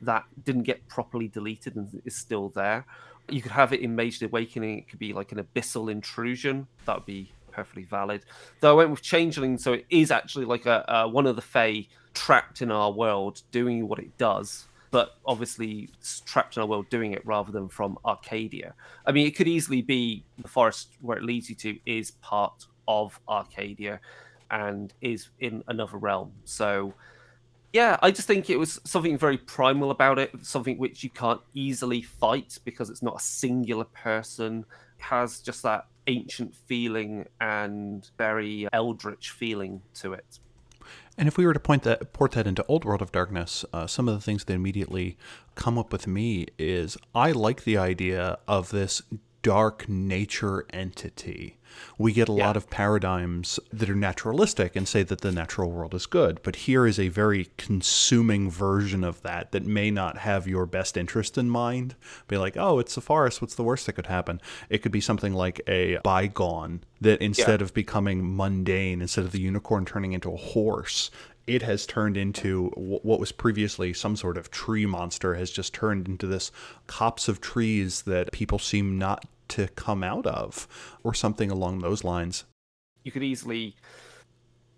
[0.00, 2.86] that didn't get properly deleted and is still there.
[3.28, 4.78] You could have it in Mage Awakening.
[4.78, 6.66] It could be like an abyssal intrusion.
[6.86, 8.22] That would be perfectly valid.
[8.60, 11.42] Though I went with Changeling, so it is actually like a, a one of the
[11.42, 15.88] Fae trapped in our world doing what it does but obviously
[16.24, 18.74] trapped in our world doing it rather than from Arcadia.
[19.06, 22.66] I mean, it could easily be the forest where it leads you to is part
[22.88, 24.00] of Arcadia
[24.50, 26.32] and is in another realm.
[26.44, 26.92] So,
[27.72, 31.40] yeah, I just think it was something very primal about it, something which you can't
[31.54, 34.64] easily fight because it's not a singular person.
[34.98, 40.40] It has just that ancient feeling and very eldritch feeling to it.
[41.16, 43.86] And if we were to point that port that into Old World of Darkness, uh,
[43.86, 45.16] some of the things that immediately
[45.54, 49.02] come up with me is I like the idea of this
[49.42, 51.58] dark nature entity.
[51.98, 52.46] We get a yeah.
[52.46, 56.56] lot of paradigms that are naturalistic and say that the natural world is good, but
[56.56, 61.36] here is a very consuming version of that that may not have your best interest
[61.36, 61.94] in mind.
[62.28, 63.40] Be like, oh, it's a forest.
[63.40, 64.40] What's the worst that could happen?
[64.68, 67.64] It could be something like a bygone that instead yeah.
[67.64, 71.10] of becoming mundane, instead of the unicorn turning into a horse,
[71.46, 76.06] it has turned into what was previously some sort of tree monster has just turned
[76.06, 76.52] into this
[76.86, 80.66] copse of trees that people seem not to come out of
[81.04, 82.44] or something along those lines
[83.04, 83.74] you could easily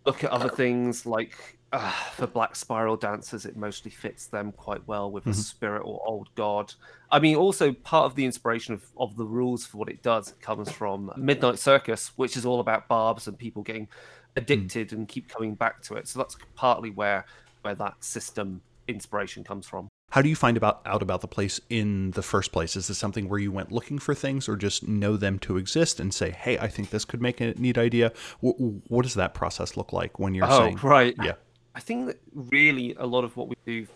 [0.05, 4.87] look at other things like uh, for black spiral dancers it mostly fits them quite
[4.87, 5.31] well with mm-hmm.
[5.31, 6.75] a spirit or old god
[7.11, 10.35] i mean also part of the inspiration of, of the rules for what it does
[10.43, 13.89] comes from midnight circus which is all about barbs and people getting
[14.35, 14.39] Hmm.
[14.39, 14.93] addicted mm.
[14.93, 16.09] and keep coming back to it.
[16.09, 17.25] So that's partly where
[17.63, 19.89] where that system inspiration comes from.
[20.13, 22.77] How do you find about out about the place in the first place?
[22.77, 25.99] Is this something where you went looking for things, or just know them to exist
[25.99, 28.13] and say, "Hey, I think this could make a neat idea"?
[28.41, 28.53] what,
[28.89, 31.15] what does that process look like when you're oh, saying, right?
[31.23, 31.37] Yeah,
[31.75, 33.87] I think that really a lot of what we do,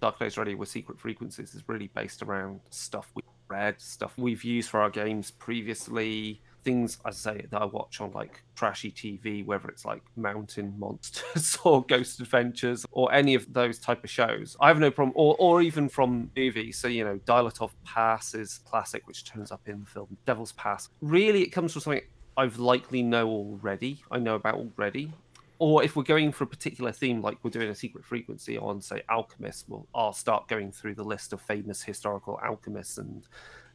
[0.00, 4.42] Dark Days Radio with Secret Frequencies, is really based around stuff we've read, stuff we've
[4.42, 9.44] used for our games previously things I say that I watch on like trashy TV,
[9.44, 14.56] whether it's like Mountain Monsters or Ghost Adventures or any of those type of shows.
[14.60, 16.78] I have no problem, or or even from movies.
[16.78, 20.88] So you know, Dyatlov Pass is classic, which turns up in the film Devil's Pass.
[21.00, 22.02] Really, it comes from something
[22.36, 24.02] I've likely know already.
[24.10, 25.12] I know about already.
[25.58, 28.80] Or if we're going for a particular theme, like we're doing a secret frequency on,
[28.80, 33.22] say, alchemists, well, I'll start going through the list of famous historical alchemists and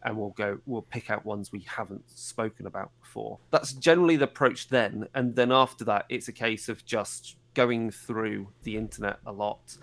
[0.03, 4.25] and we'll go we'll pick out ones we haven't spoken about before that's generally the
[4.25, 9.17] approach then and then after that it's a case of just going through the internet
[9.25, 9.77] a lot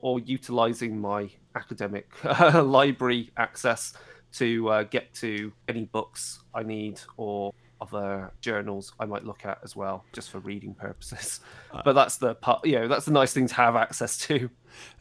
[0.00, 2.08] or utilizing my academic
[2.54, 3.92] library access
[4.30, 9.58] to uh, get to any books i need or other journals I might look at
[9.62, 11.40] as well, just for reading purposes.
[11.72, 14.50] Uh, but that's the part, you know, that's the nice thing to have access to.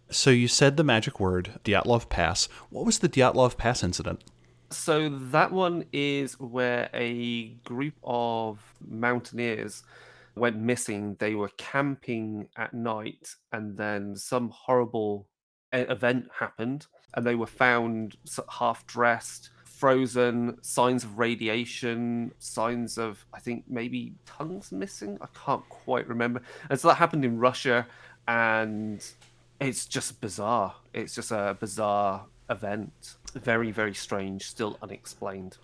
[0.09, 2.47] So you said the magic word, Dyatlov Pass.
[2.69, 4.23] What was the Dyatlov Pass incident?
[4.69, 9.83] So that one is where a group of mountaineers
[10.35, 11.15] went missing.
[11.19, 15.27] They were camping at night, and then some horrible
[15.71, 18.17] event happened, and they were found
[18.49, 25.17] half dressed, frozen, signs of radiation, signs of I think maybe tongues missing.
[25.21, 26.41] I can't quite remember.
[26.69, 27.87] And so that happened in Russia,
[28.27, 29.03] and
[29.61, 30.75] it's just bizarre.
[30.93, 33.15] It's just a bizarre event.
[33.33, 35.57] Very, very strange, still unexplained.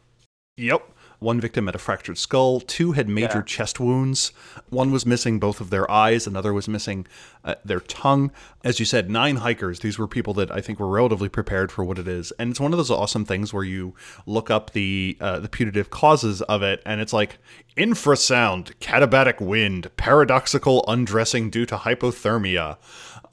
[0.58, 0.92] Yep.
[1.18, 2.60] One victim had a fractured skull.
[2.60, 3.44] Two had major yeah.
[3.44, 4.34] chest wounds.
[4.70, 6.28] One was missing both of their eyes.
[6.28, 7.08] Another was missing
[7.44, 8.32] uh, their tongue.
[8.64, 9.80] As you said, nine hikers.
[9.80, 12.32] These were people that I think were relatively prepared for what it is.
[12.38, 13.96] And it's one of those awesome things where you
[14.28, 17.40] look up the uh, the putative causes of it, and it's like
[17.76, 22.78] infrasound, katabatic wind, paradoxical undressing due to hypothermia.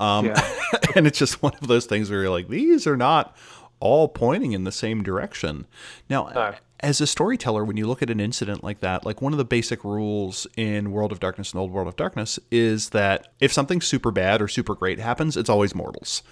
[0.01, 0.55] Um, yeah.
[0.97, 3.37] and it's just one of those things where you're like, these are not
[3.79, 5.67] all pointing in the same direction.
[6.09, 6.55] Now, no.
[6.81, 9.45] As a storyteller, when you look at an incident like that, like one of the
[9.45, 13.81] basic rules in World of Darkness and Old World of Darkness is that if something
[13.81, 16.23] super bad or super great happens, it's always mortals.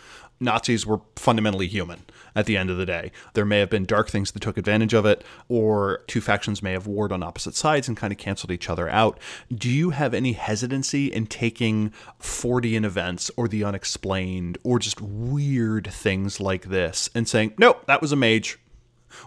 [0.40, 2.02] Nazis were fundamentally human
[2.34, 3.10] at the end of the day.
[3.34, 6.72] There may have been dark things that took advantage of it, or two factions may
[6.72, 9.18] have warred on opposite sides and kind of canceled each other out.
[9.52, 15.88] Do you have any hesitancy in taking Fortean events or the unexplained or just weird
[15.88, 18.58] things like this and saying, nope, that was a mage?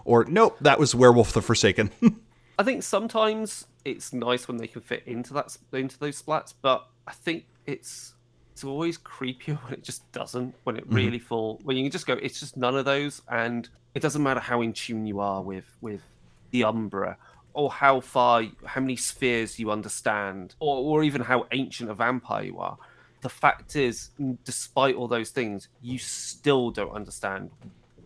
[0.04, 1.90] Or nope, that was Werewolf the Forsaken.
[2.58, 6.86] I think sometimes it's nice when they can fit into that into those splats, but
[7.06, 8.14] I think it's
[8.52, 10.54] it's always creepier when it just doesn't.
[10.64, 11.26] When it really mm-hmm.
[11.26, 14.40] fall, when you can just go, it's just none of those, and it doesn't matter
[14.40, 16.02] how in tune you are with with
[16.50, 17.16] the Umbra
[17.54, 22.44] or how far, how many spheres you understand, or or even how ancient a vampire
[22.44, 22.78] you are.
[23.20, 24.10] The fact is,
[24.44, 27.50] despite all those things, you still don't understand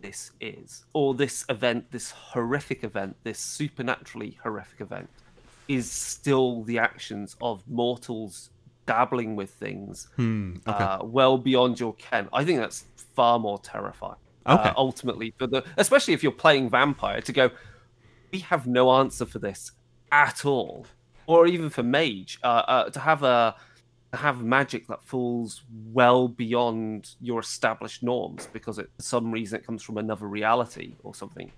[0.01, 5.09] this is, or this event, this horrific event, this supernaturally horrific event,
[5.67, 8.49] is still the actions of mortals
[8.85, 10.83] dabbling with things hmm, okay.
[10.83, 12.29] uh, well beyond your ken.
[12.33, 14.15] I think that's far more terrifying.
[14.45, 14.69] Uh, okay.
[14.69, 17.51] Uh, ultimately, for the especially if you're playing vampire, to go,
[18.31, 19.71] we have no answer for this
[20.11, 20.87] at all,
[21.27, 23.55] or even for mage, uh, uh to have a
[24.13, 29.65] have magic that falls well beyond your established norms because it, for some reason it
[29.65, 31.51] comes from another reality or something.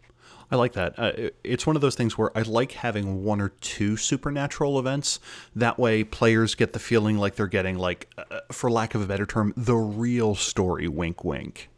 [0.52, 0.98] I like that.
[0.98, 5.20] Uh, it's one of those things where I like having one or two supernatural events.
[5.56, 9.06] That way, players get the feeling like they're getting, like, uh, for lack of a
[9.06, 10.88] better term, the real story.
[10.88, 11.70] Wink, wink.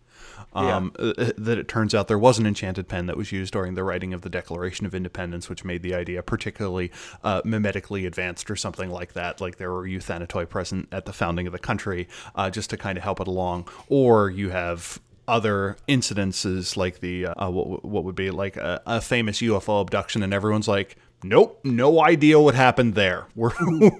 [0.54, 1.06] Um, yeah.
[1.06, 3.76] Uh, uh, that it turns out there was an enchanted pen that was used during
[3.76, 6.92] the writing of the Declaration of Independence, which made the idea particularly
[7.24, 9.40] uh, mimetically advanced or something like that.
[9.40, 12.98] Like there were euthanatoi present at the founding of the country uh, just to kind
[12.98, 13.68] of help it along.
[13.88, 19.00] Or you have other incidences like the uh, what, what would be like a, a,
[19.02, 23.28] famous UFO abduction, and everyone's like, "Nope, no idea what happened there.
[23.36, 23.52] We're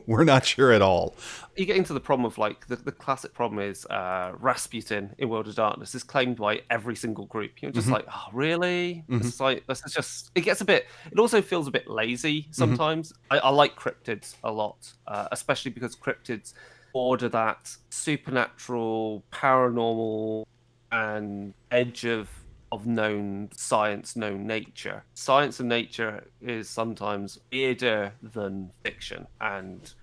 [0.08, 1.16] we're not sure at all."
[1.58, 5.30] You get into the problem of like the, the classic problem is uh, Rasputin in
[5.30, 7.62] World of Darkness is claimed by every single group.
[7.62, 7.96] You're just mm-hmm.
[7.96, 9.28] like, "Oh, really?" Mm-hmm.
[9.28, 10.32] It's like this is just.
[10.36, 10.88] It gets a bit.
[11.12, 12.54] It also feels a bit lazy mm-hmm.
[12.54, 13.12] sometimes.
[13.12, 13.34] Mm-hmm.
[13.34, 16.54] I, I, like cryptids a lot, uh, especially because cryptids
[16.94, 20.46] order that supernatural, paranormal
[20.92, 22.30] and edge of
[22.72, 25.04] of known science, known nature.
[25.14, 29.94] Science and nature is sometimes weirder than fiction and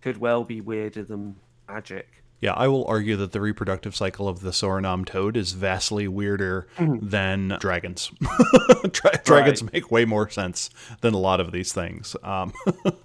[0.00, 1.36] could well be weirder than
[1.68, 2.21] magic.
[2.42, 6.66] Yeah, I will argue that the reproductive cycle of the Suriname toad is vastly weirder
[6.76, 7.08] mm-hmm.
[7.08, 8.10] than dragons.
[8.20, 9.24] Dra- right.
[9.24, 10.68] Dragons make way more sense
[11.02, 12.16] than a lot of these things.
[12.24, 12.52] Um,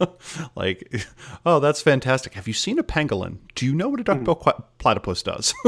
[0.55, 1.05] like,
[1.45, 2.33] oh, that's fantastic.
[2.33, 3.37] Have you seen a pangolin?
[3.53, 4.63] Do you know what a duckbill mm.
[4.79, 5.53] platypus does?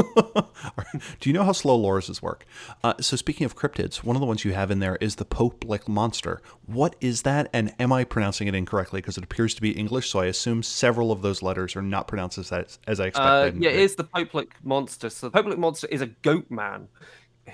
[1.20, 2.46] Do you know how slow lorises work?
[2.82, 5.24] Uh, so, speaking of cryptids, one of the ones you have in there is the
[5.24, 6.42] Pope Lick monster.
[6.66, 7.48] What is that?
[7.52, 9.00] And am I pronouncing it incorrectly?
[9.00, 12.08] Because it appears to be English, so I assume several of those letters are not
[12.08, 12.50] pronounced as,
[12.86, 13.56] as I expected.
[13.56, 15.10] Uh, yeah, it is the Pope Lick monster.
[15.10, 16.88] So the Pope Lick monster is a goat man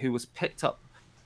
[0.01, 0.81] who was picked up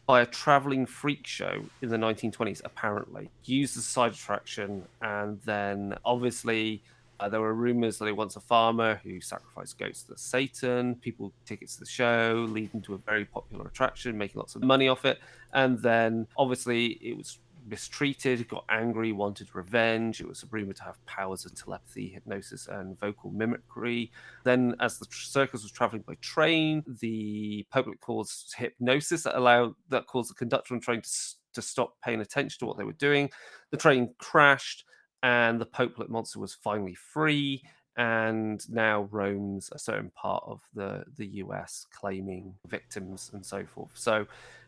[0.07, 3.31] by a traveling freak show in the 1920s, apparently.
[3.45, 6.83] Used as a side attraction, and then obviously
[7.21, 10.95] uh, there were rumors that he wants a farmer who sacrificed goats to Satan.
[10.97, 14.89] People tickets to the show, leading to a very popular attraction, making lots of money
[14.89, 15.19] off it.
[15.53, 20.21] And then obviously it was mistreated, got angry, wanted revenge.
[20.21, 24.11] It was rumored to have powers of telepathy, hypnosis, and vocal mimicry.
[24.45, 30.07] Then, as the circus was traveling by train, the public caused hypnosis that allowed that
[30.07, 31.11] caused the conductor on train to,
[31.55, 33.31] to stop paying attention to what they were doing.
[33.71, 34.85] The train crashed,
[35.23, 37.63] and the Pope Lick monster was finally free
[37.97, 43.91] and now roams a certain part of the the US claiming victims and so forth.
[43.95, 44.27] So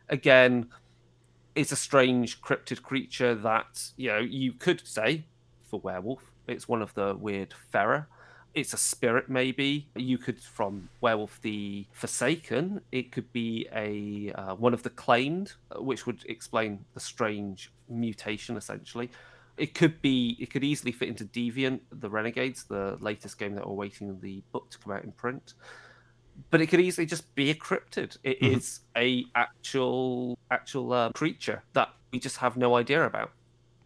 [0.09, 0.69] again,
[1.55, 5.25] it's a strange cryptid creature that you know you could say
[5.69, 8.07] for werewolf it's one of the weird fera.
[8.55, 9.89] It's a spirit maybe.
[9.97, 15.55] You could from werewolf the forsaken it could be a uh, one of the claimed
[15.77, 19.11] which would explain the strange mutation essentially.
[19.57, 23.67] It could be it could easily fit into deviant the renegades the latest game that
[23.67, 25.55] we're waiting the book to come out in print
[26.51, 28.19] but it could easily just be a cryptid.
[28.23, 28.57] It mm-hmm.
[28.57, 33.33] is a actual actual uh, creature that we just have no idea about.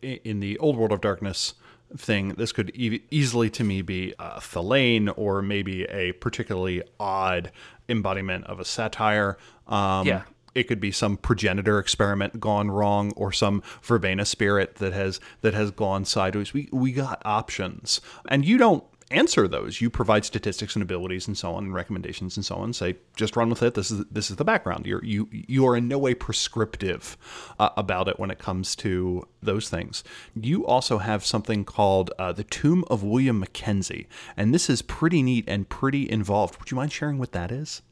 [0.02, 1.54] In the old world of darkness
[1.96, 7.52] thing, this could e- easily to me be a Thallain or maybe a particularly odd
[7.88, 9.38] embodiment of a satyr.
[9.66, 10.22] Um, yeah.
[10.54, 15.52] It could be some progenitor experiment gone wrong, or some verbena spirit that has that
[15.52, 16.54] has gone sideways.
[16.54, 19.80] We we got options, and you don't answer those.
[19.80, 22.72] You provide statistics and abilities and so on, and recommendations and so on.
[22.72, 23.74] Say, just run with it.
[23.74, 24.86] This is this is the background.
[24.86, 27.16] You're you you are in no way prescriptive
[27.58, 30.02] uh, about it when it comes to those things.
[30.34, 35.22] You also have something called uh, the Tomb of William Mackenzie, and this is pretty
[35.22, 36.58] neat and pretty involved.
[36.58, 37.82] Would you mind sharing what that is?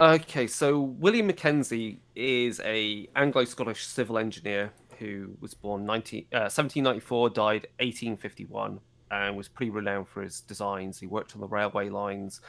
[0.00, 7.30] Okay, so William Mackenzie is a Anglo-Scottish civil engineer who was born 19, uh, 1794,
[7.30, 8.78] died 1851,
[9.10, 10.98] and was pretty renowned for his designs.
[10.98, 12.40] He worked on the railway lines,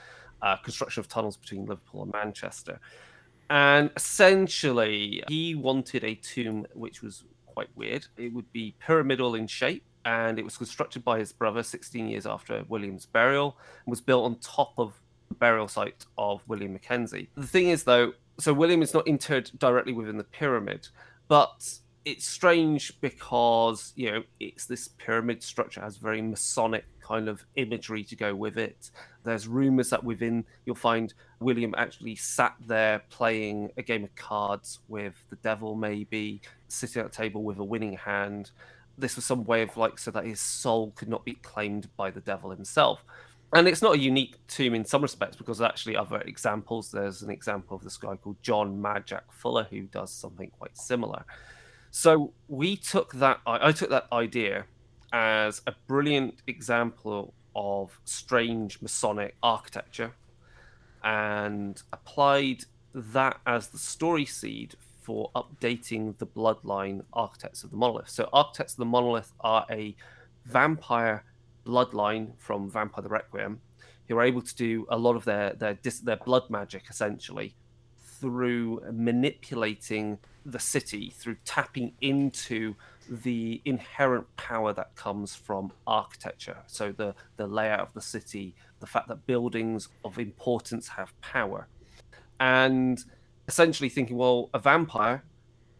[0.41, 2.79] uh, construction of tunnels between Liverpool and Manchester.
[3.49, 8.05] And essentially, he wanted a tomb which was quite weird.
[8.17, 12.25] It would be pyramidal in shape, and it was constructed by his brother 16 years
[12.25, 17.29] after William's burial, and was built on top of the burial site of William Mackenzie.
[17.35, 20.87] The thing is, though, so William is not interred directly within the pyramid,
[21.27, 21.79] but
[22.09, 28.03] it's strange because you know it's this pyramid structure has very masonic kind of imagery
[28.03, 28.89] to go with it.
[29.23, 34.79] There's rumors that within you'll find william actually sat there playing a game of cards
[34.87, 38.51] with the devil maybe sitting at a table with a winning hand.
[38.97, 42.09] This was some way of like so that his soul could not be claimed by
[42.11, 43.05] the devil himself.
[43.53, 47.29] And it's not a unique tomb in some respects because actually other examples there's an
[47.29, 51.23] example of this guy called john mad jack fuller who does something quite similar
[51.91, 53.39] so we took that.
[53.45, 54.65] I took that idea
[55.11, 60.13] as a brilliant example of strange Masonic architecture,
[61.03, 68.09] and applied that as the story seed for updating the bloodline architects of the monolith.
[68.09, 69.95] So architects of the monolith are a
[70.45, 71.23] vampire
[71.65, 73.61] bloodline from Vampire the Requiem,
[74.07, 77.55] who are able to do a lot of their their their blood magic essentially
[78.19, 82.75] through manipulating the city through tapping into
[83.09, 86.57] the inherent power that comes from architecture.
[86.67, 91.67] So the the layout of the city, the fact that buildings of importance have power,
[92.39, 93.03] and
[93.47, 95.23] essentially thinking, well, a vampire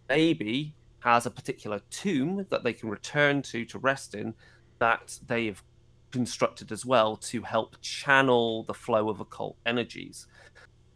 [0.07, 4.33] maybe has a particular tomb that they can return to to rest in
[4.79, 5.63] that they've
[6.11, 10.25] constructed as well to help channel the flow of occult energies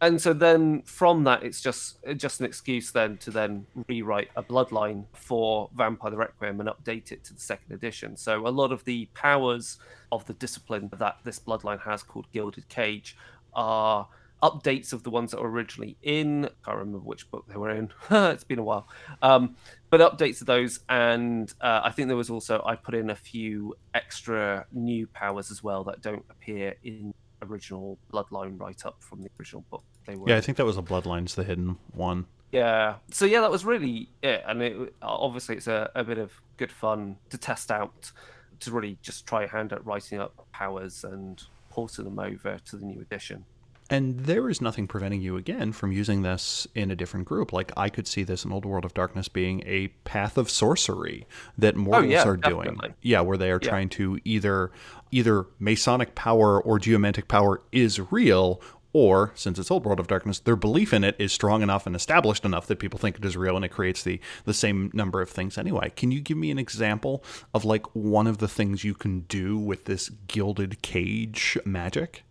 [0.04, 4.42] and so then from that it's just just an excuse then to then rewrite a
[4.42, 8.70] bloodline for vampire the requiem and update it to the second edition so a lot
[8.70, 9.78] of the powers
[10.12, 13.16] of the discipline that this bloodline has called gilded cage
[13.54, 14.06] are
[14.42, 16.44] updates of the ones that were originally in.
[16.44, 17.90] I can't remember which book they were in.
[18.10, 18.86] it's been a while.
[19.22, 19.56] Um,
[19.88, 23.14] but updates of those, and uh, I think there was also I put in a
[23.14, 29.22] few extra new powers as well that don't appear in original Bloodline write up from
[29.22, 29.84] the original book.
[30.06, 30.28] They were.
[30.28, 32.26] Yeah, I think that was a Bloodlines, the hidden one.
[32.52, 32.96] Yeah.
[33.10, 36.70] So yeah, that was really it, and it, obviously it's a, a bit of good
[36.70, 38.12] fun to test out,
[38.60, 42.76] to really just try a hand at writing up powers and porting them over to
[42.76, 43.44] the new edition.
[43.90, 47.52] And there is nothing preventing you again from using this in a different group.
[47.52, 51.26] Like I could see this in Old World of Darkness being a path of sorcery
[51.58, 52.76] that oh, mortals oh, yeah, are definitely.
[52.76, 52.94] doing.
[53.02, 53.68] Yeah, where they are yeah.
[53.68, 54.72] trying to either
[55.10, 58.60] either Masonic power or geomantic power is real,
[58.94, 61.96] or since it's Old World of Darkness, their belief in it is strong enough and
[61.96, 65.20] established enough that people think it is real and it creates the the same number
[65.20, 65.92] of things anyway.
[65.96, 67.22] Can you give me an example
[67.52, 72.22] of like one of the things you can do with this gilded cage magic?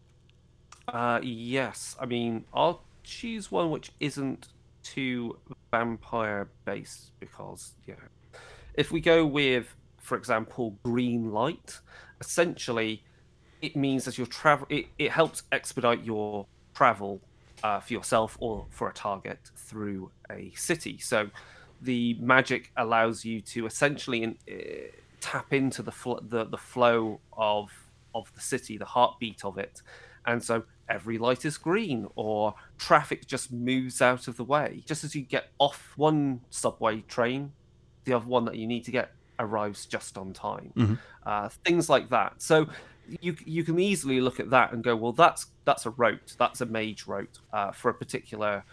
[0.87, 1.97] Uh, yes.
[1.99, 4.47] I mean, I'll choose one which isn't
[4.83, 5.37] too
[5.69, 8.39] vampire based because, you know,
[8.73, 11.79] if we go with, for example, green light,
[12.21, 13.03] essentially
[13.61, 17.21] it means that your travel, it, it helps expedite your travel
[17.63, 20.97] uh, for yourself or for a target through a city.
[20.99, 21.29] So
[21.81, 27.19] the magic allows you to essentially in, uh, tap into the, fl- the the flow
[27.33, 27.71] of
[28.13, 29.81] of the city, the heartbeat of it,
[30.25, 34.83] and so every light is green or traffic just moves out of the way.
[34.85, 37.51] Just as you get off one subway train,
[38.03, 40.71] the other one that you need to get arrives just on time.
[40.75, 40.93] Mm-hmm.
[41.25, 42.41] Uh, things like that.
[42.41, 42.67] So
[43.21, 46.61] you you can easily look at that and go, well, that's that's a rote, that's
[46.61, 48.63] a mage rote uh, for a particular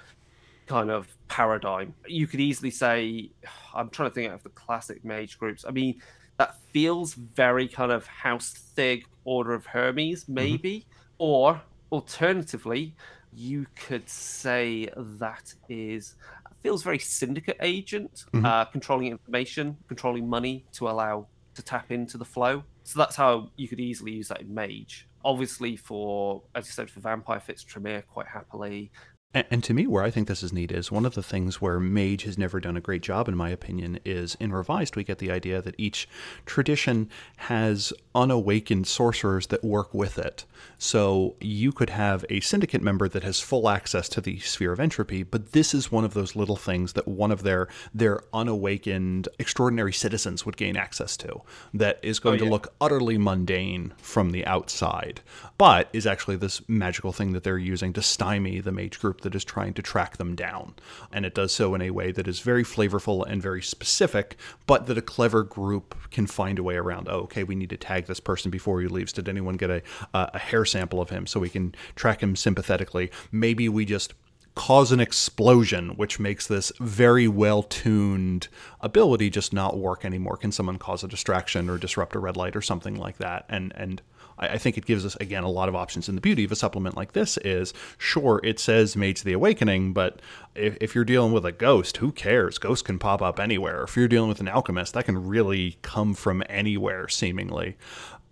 [0.66, 1.95] kind of paradigm.
[2.07, 3.31] You could easily say,
[3.74, 5.64] I'm trying to think of the classic mage groups.
[5.66, 6.01] I mean,
[6.39, 10.35] that feels very kind of House Thig, Order of Hermes, mm-hmm.
[10.35, 11.14] maybe, mm-hmm.
[11.18, 11.61] or
[11.91, 12.95] alternatively,
[13.33, 16.14] you could say that is
[16.62, 18.45] feels very syndicate agent, mm-hmm.
[18.45, 21.26] uh, controlling information, controlling money to allow
[21.61, 22.64] to tap into the flow.
[22.82, 25.08] So that's how you could easily use that in Mage.
[25.24, 28.90] Obviously, for as you said, for Vampire fits Tremere quite happily.
[29.33, 31.78] And, to me, where I think this is neat is one of the things where
[31.78, 35.18] Mage has never done a great job, in my opinion, is in Revised, we get
[35.18, 36.09] the idea that each
[36.47, 40.47] tradition has unawakened sorcerers that work with it.
[40.78, 44.81] So you could have a syndicate member that has full access to the sphere of
[44.81, 49.28] entropy, but this is one of those little things that one of their their unawakened
[49.39, 52.49] extraordinary citizens would gain access to that is oh, going oh, yeah.
[52.49, 55.20] to look utterly mundane from the outside,
[55.61, 59.34] but is actually this magical thing that they're using to stymie the mage group that
[59.34, 60.72] is trying to track them down.
[61.12, 64.86] And it does so in a way that is very flavorful and very specific, but
[64.86, 67.08] that a clever group can find a way around.
[67.11, 69.12] Oh, okay, we need to tag this person before he leaves.
[69.12, 69.82] Did anyone get a,
[70.14, 73.11] a hair sample of him so we can track him sympathetically?
[73.30, 74.14] Maybe we just
[74.54, 78.48] cause an explosion, which makes this very well tuned
[78.80, 80.38] ability just not work anymore.
[80.38, 83.44] Can someone cause a distraction or disrupt a red light or something like that?
[83.50, 84.00] And and
[84.41, 86.09] I, think it gives us again a lot of options.
[86.09, 89.34] And the beauty of a supplement like this is, sure, it says Mage to the
[89.34, 90.20] Awakening, but
[90.55, 92.59] if, if you're dealing with a ghost, who cares?
[92.59, 93.84] Ghosts can pop up anywhere.
[93.84, 97.76] If you're dealing with an alchemist, that can really come from anywhere, seemingly.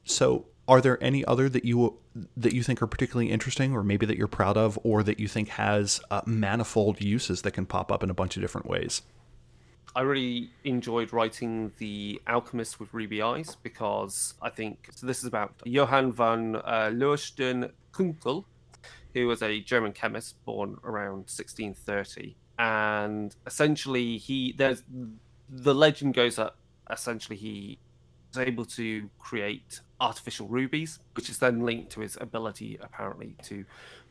[0.04, 1.98] So are there any other that you
[2.36, 5.28] that you think are particularly interesting or maybe that you're proud of or that you
[5.28, 9.02] think has uh, manifold uses that can pop up in a bunch of different ways
[9.94, 15.06] I really enjoyed writing The Alchemist with Ruby Eyes because I think so.
[15.06, 16.90] This is about Johann von uh,
[17.92, 18.44] Kunckel,
[19.14, 24.82] who was a German chemist born around 1630, and essentially he there's
[25.48, 26.54] the legend goes that
[26.90, 27.78] essentially he
[28.28, 33.64] was able to create artificial rubies, which is then linked to his ability, apparently, to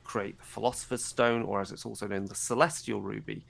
[0.04, 3.46] create the Philosopher's Stone, or as it's also known, the Celestial Ruby.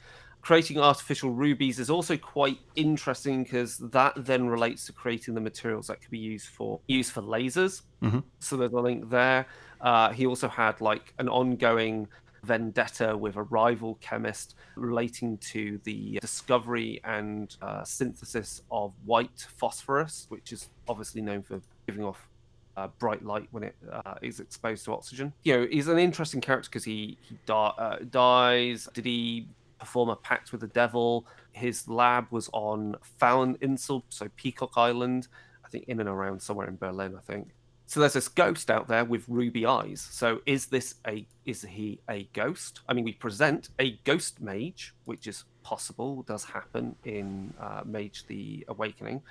[0.47, 5.87] Creating artificial rubies is also quite interesting because that then relates to creating the materials
[5.87, 7.81] that could be used for used for lasers.
[8.01, 8.19] Mm-hmm.
[8.39, 9.45] So there's a link there.
[9.81, 12.07] Uh, he also had like an ongoing
[12.43, 20.27] vendetta with a rival chemist relating to the discovery and uh, synthesis of white phosphorus,
[20.29, 22.29] which is obviously known for giving off
[22.77, 25.33] uh, bright light when it uh, is exposed to oxygen.
[25.43, 28.87] You know, he's an interesting character because he he di- uh, dies.
[28.93, 31.25] Did he perform a pact with the devil?
[31.51, 35.27] His lab was on Pfaueninsel, so Peacock Island,
[35.65, 37.49] I think in and around somewhere in Berlin, I think.
[37.89, 40.05] So there's this ghost out there with ruby eyes.
[40.11, 42.81] So is this a is he a ghost?
[42.89, 48.27] I mean, we present a ghost mage, which is possible, does happen in uh, Mage
[48.27, 49.21] the Awakening,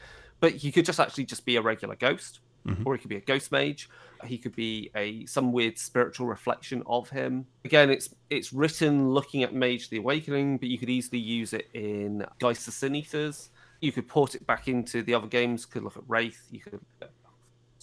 [0.41, 2.83] but he could just actually just be a regular ghost, mm-hmm.
[2.87, 3.89] or he could be a ghost mage.
[4.25, 7.47] He could be a some weird spiritual reflection of him.
[7.65, 11.69] Again, it's it's written looking at Mage the Awakening, but you could easily use it
[11.75, 13.51] in Geist the Sin Eaters.
[13.81, 15.67] You could port it back into the other games.
[15.67, 16.43] Could look at Wraith.
[16.51, 16.81] You could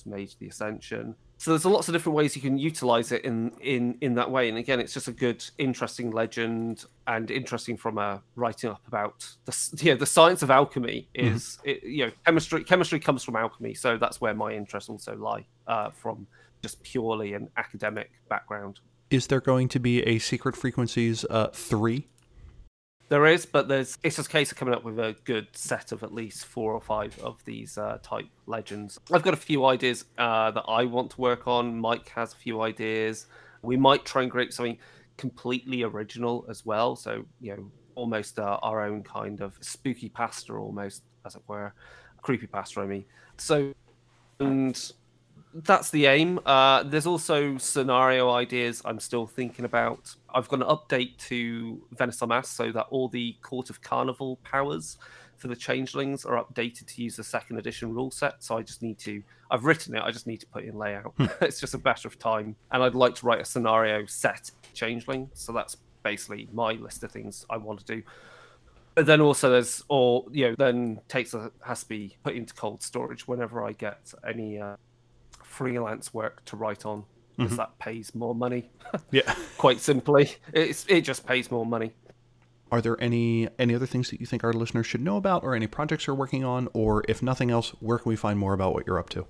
[0.06, 1.16] Mage the Ascension.
[1.44, 4.48] So there's lots of different ways you can utilize it in in in that way.
[4.48, 9.28] And again, it's just a good, interesting legend and interesting from a writing up about
[9.44, 11.36] the you know, the science of alchemy mm-hmm.
[11.36, 11.70] is mm-hmm.
[11.70, 15.46] it, you know chemistry chemistry comes from alchemy, so that's where my interests also lie
[15.68, 16.28] uh, from
[16.62, 18.80] just purely an academic background.
[19.10, 22.08] Is there going to be a Secret Frequencies uh, three
[23.14, 25.92] there is, but there's it's just a case of coming up with a good set
[25.92, 29.00] of at least four or five of these uh, type legends.
[29.12, 31.80] I've got a few ideas uh, that I want to work on.
[31.80, 33.28] Mike has a few ideas.
[33.62, 34.80] We might try and create something
[35.16, 36.96] completely original as well.
[36.96, 41.72] So you know, almost uh, our own kind of spooky pasta, almost as it were,
[42.24, 42.82] creepy pasta.
[42.82, 43.06] I mean,
[43.38, 43.76] so
[44.40, 44.92] and
[45.54, 46.40] that's the aim.
[46.46, 50.16] Uh, there's also scenario ideas I'm still thinking about.
[50.34, 54.38] I've got an update to Venice on Mass so that all the Court of Carnival
[54.44, 54.98] powers
[55.38, 58.44] for the changelings are updated to use the second edition rule set.
[58.44, 61.14] So I just need to, I've written it, I just need to put in layout.
[61.18, 61.26] Hmm.
[61.42, 62.56] it's just a matter of time.
[62.72, 65.30] And I'd like to write a scenario set changeling.
[65.34, 68.04] So that's basically my list of things I want to do.
[68.96, 72.54] But then also there's, or, you know, then takes a, has to be put into
[72.54, 74.60] cold storage whenever I get any.
[74.60, 74.78] Uh,
[75.54, 77.06] freelance work to write on
[77.38, 77.58] because mm-hmm.
[77.58, 78.70] that pays more money.
[79.12, 81.94] yeah, quite simply, it's it just pays more money.
[82.72, 85.56] Are there any any other things that you think our listeners should know about, or
[85.56, 88.74] any projects you're working on, or if nothing else, where can we find more about
[88.74, 89.28] what you're up to?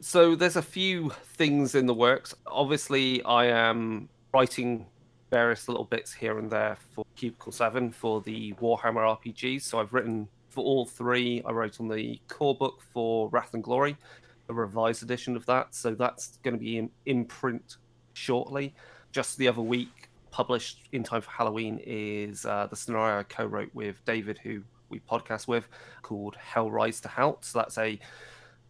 [0.00, 2.34] So there's a few things in the works.
[2.46, 4.86] Obviously, I am writing
[5.30, 9.62] various little bits here and there for Cubicle Seven for the Warhammer RPGs.
[9.62, 11.42] So I've written for all three.
[11.44, 13.96] I wrote on the core book for Wrath and Glory,
[14.48, 15.74] a revised edition of that.
[15.74, 17.76] So that's going to be in, in print
[18.12, 18.74] shortly.
[19.12, 23.46] Just the other week, published in time for Halloween, is uh, the scenario I co
[23.46, 25.68] wrote with David, who we podcast with,
[26.02, 27.44] called Hell Rise to Halt.
[27.44, 27.98] So that's a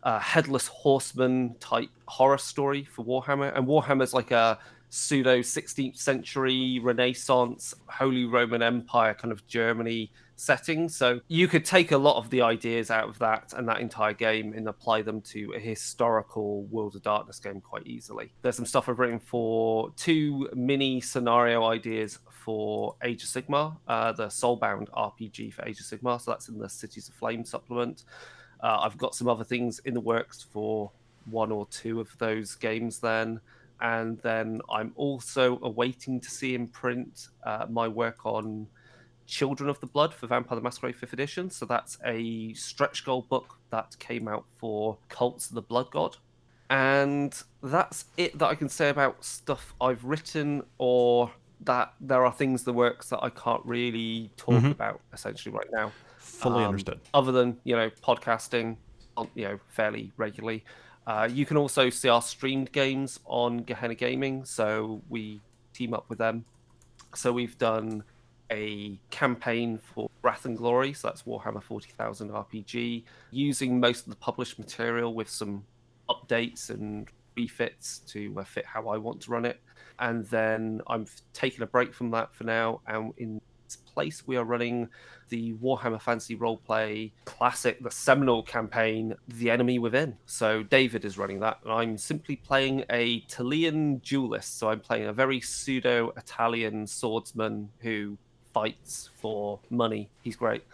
[0.03, 3.57] uh, headless horseman type horror story for Warhammer.
[3.57, 4.59] And Warhammer's like a
[4.91, 10.89] pseudo 16th century Renaissance, Holy Roman Empire kind of Germany setting.
[10.89, 14.13] So you could take a lot of the ideas out of that and that entire
[14.13, 18.33] game and apply them to a historical World of Darkness game quite easily.
[18.43, 24.13] There's some stuff I've written for two mini scenario ideas for Age of Sigmar, uh,
[24.13, 26.21] the Soulbound RPG for Age of Sigmar.
[26.21, 28.05] So that's in the Cities of Flame supplement.
[28.63, 30.91] Uh, I've got some other things in the works for
[31.31, 33.41] one or two of those games then.
[33.81, 38.67] and then I'm also awaiting to see in print uh, my work on
[39.27, 41.51] Children of the Blood for Vampire the Masquerade 5th edition.
[41.51, 46.17] So that's a stretch goal book that came out for Cults of the Blood God.
[46.71, 52.33] And that's it that I can say about stuff I've written or that there are
[52.33, 54.71] things the works that I can't really talk mm-hmm.
[54.71, 55.93] about essentially right now.
[56.19, 57.01] Fully um, understood.
[57.13, 58.77] Other than, you know, podcasting,
[59.35, 60.65] you know, fairly regularly.
[61.07, 65.41] Uh, you can also see our streamed games on Gehenna Gaming, so we
[65.75, 66.45] team up with them.
[67.15, 68.03] So we've done
[68.55, 73.03] a campaign for Wrath and Glory, so that's Warhammer 40,000 RPG,
[73.33, 75.65] using most of the published material with some
[76.09, 79.61] updates and refits to uh, fit how I want to run it.
[79.99, 84.37] And then I'm taking a break from that for now, and in its place, we
[84.37, 84.89] are running
[85.31, 90.17] the Warhammer Fantasy Roleplay Classic, the seminal campaign, The Enemy Within.
[90.27, 94.59] So David is running that, and I'm simply playing a Tilean duelist.
[94.59, 98.17] So I'm playing a very pseudo Italian swordsman who
[98.55, 100.09] fights for money.
[100.23, 100.65] He's great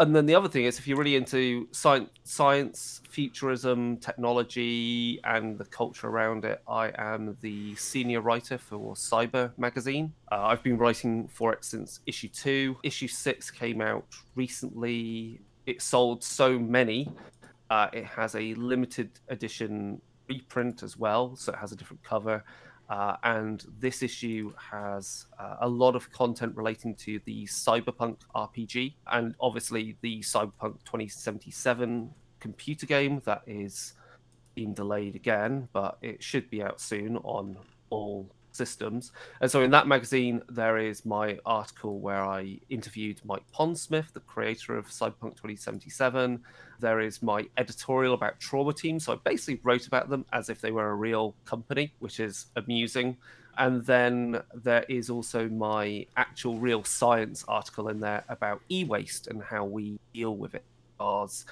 [0.00, 5.58] and then the other thing is, if you're really into science, science, futurism, technology, and
[5.58, 10.14] the culture around it, I am the senior writer for Cyber magazine.
[10.32, 12.78] Uh, I've been writing for it since issue two.
[12.82, 15.38] Issue six came out recently.
[15.66, 17.12] It sold so many.
[17.68, 22.42] Uh, it has a limited edition reprint as well, so it has a different cover.
[22.90, 28.94] Uh, and this issue has uh, a lot of content relating to the Cyberpunk RPG
[29.12, 32.10] and obviously the Cyberpunk 2077
[32.40, 33.94] computer game that is
[34.56, 37.56] being delayed again, but it should be out soon on
[37.90, 39.12] all systems.
[39.40, 44.20] And so in that magazine, there is my article where I interviewed Mike Pondsmith, the
[44.20, 46.40] creator of Cyberpunk 2077.
[46.78, 48.98] There is my editorial about Trauma Team.
[48.98, 52.46] So I basically wrote about them as if they were a real company, which is
[52.56, 53.16] amusing.
[53.58, 59.26] And then there is also my actual real science article in there about e waste
[59.26, 60.64] and how we deal with it.
[60.96, 61.44] Because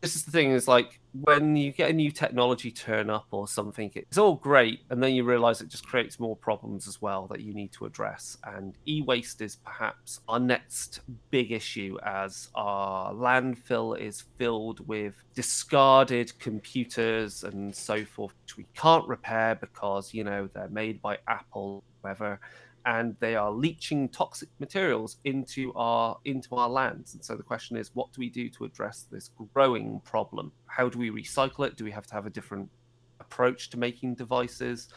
[0.00, 3.48] this is the thing is like when you get a new technology turn up or
[3.48, 7.26] something it's all great and then you realize it just creates more problems as well
[7.26, 8.36] that you need to address.
[8.44, 16.38] And e-waste is perhaps our next big issue as our landfill is filled with discarded
[16.38, 21.82] computers and so forth which we can't repair because you know they're made by apple
[22.00, 22.40] whatever
[22.86, 27.14] and they are leaching toxic materials into our into our lands.
[27.14, 30.52] And so the question is, what do we do to address this growing problem?
[30.66, 31.76] How do we recycle it?
[31.76, 32.70] Do we have to have a different
[33.18, 34.88] approach to making devices?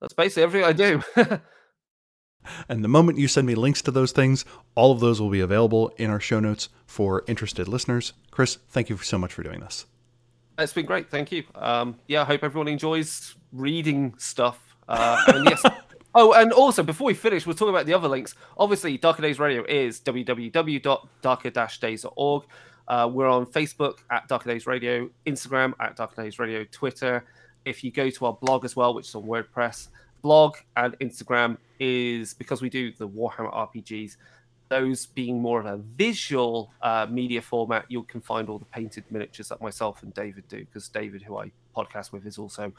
[0.00, 1.40] That's basically everything I do.
[2.68, 5.40] and the moment you send me links to those things, all of those will be
[5.40, 8.14] available in our show notes for interested listeners.
[8.30, 9.84] Chris, thank you so much for doing this.
[10.58, 11.10] It's been great.
[11.10, 11.44] Thank you.
[11.54, 14.58] Um, yeah, I hope everyone enjoys reading stuff.
[14.88, 15.62] Uh, and yes,
[16.16, 18.36] Oh, and also before we finish, we'll talk about the other links.
[18.56, 22.44] Obviously, Darker Days Radio is www.darker-days.org.
[22.86, 27.24] Uh, we're on Facebook at Darker Days Radio, Instagram at Darker Days Radio, Twitter.
[27.64, 29.88] If you go to our blog as well, which is on WordPress,
[30.22, 34.16] blog and Instagram is because we do the Warhammer RPGs.
[34.68, 39.04] Those being more of a visual uh, media format, you can find all the painted
[39.10, 40.60] miniatures that myself and David do.
[40.60, 42.72] Because David, who I podcast with, is also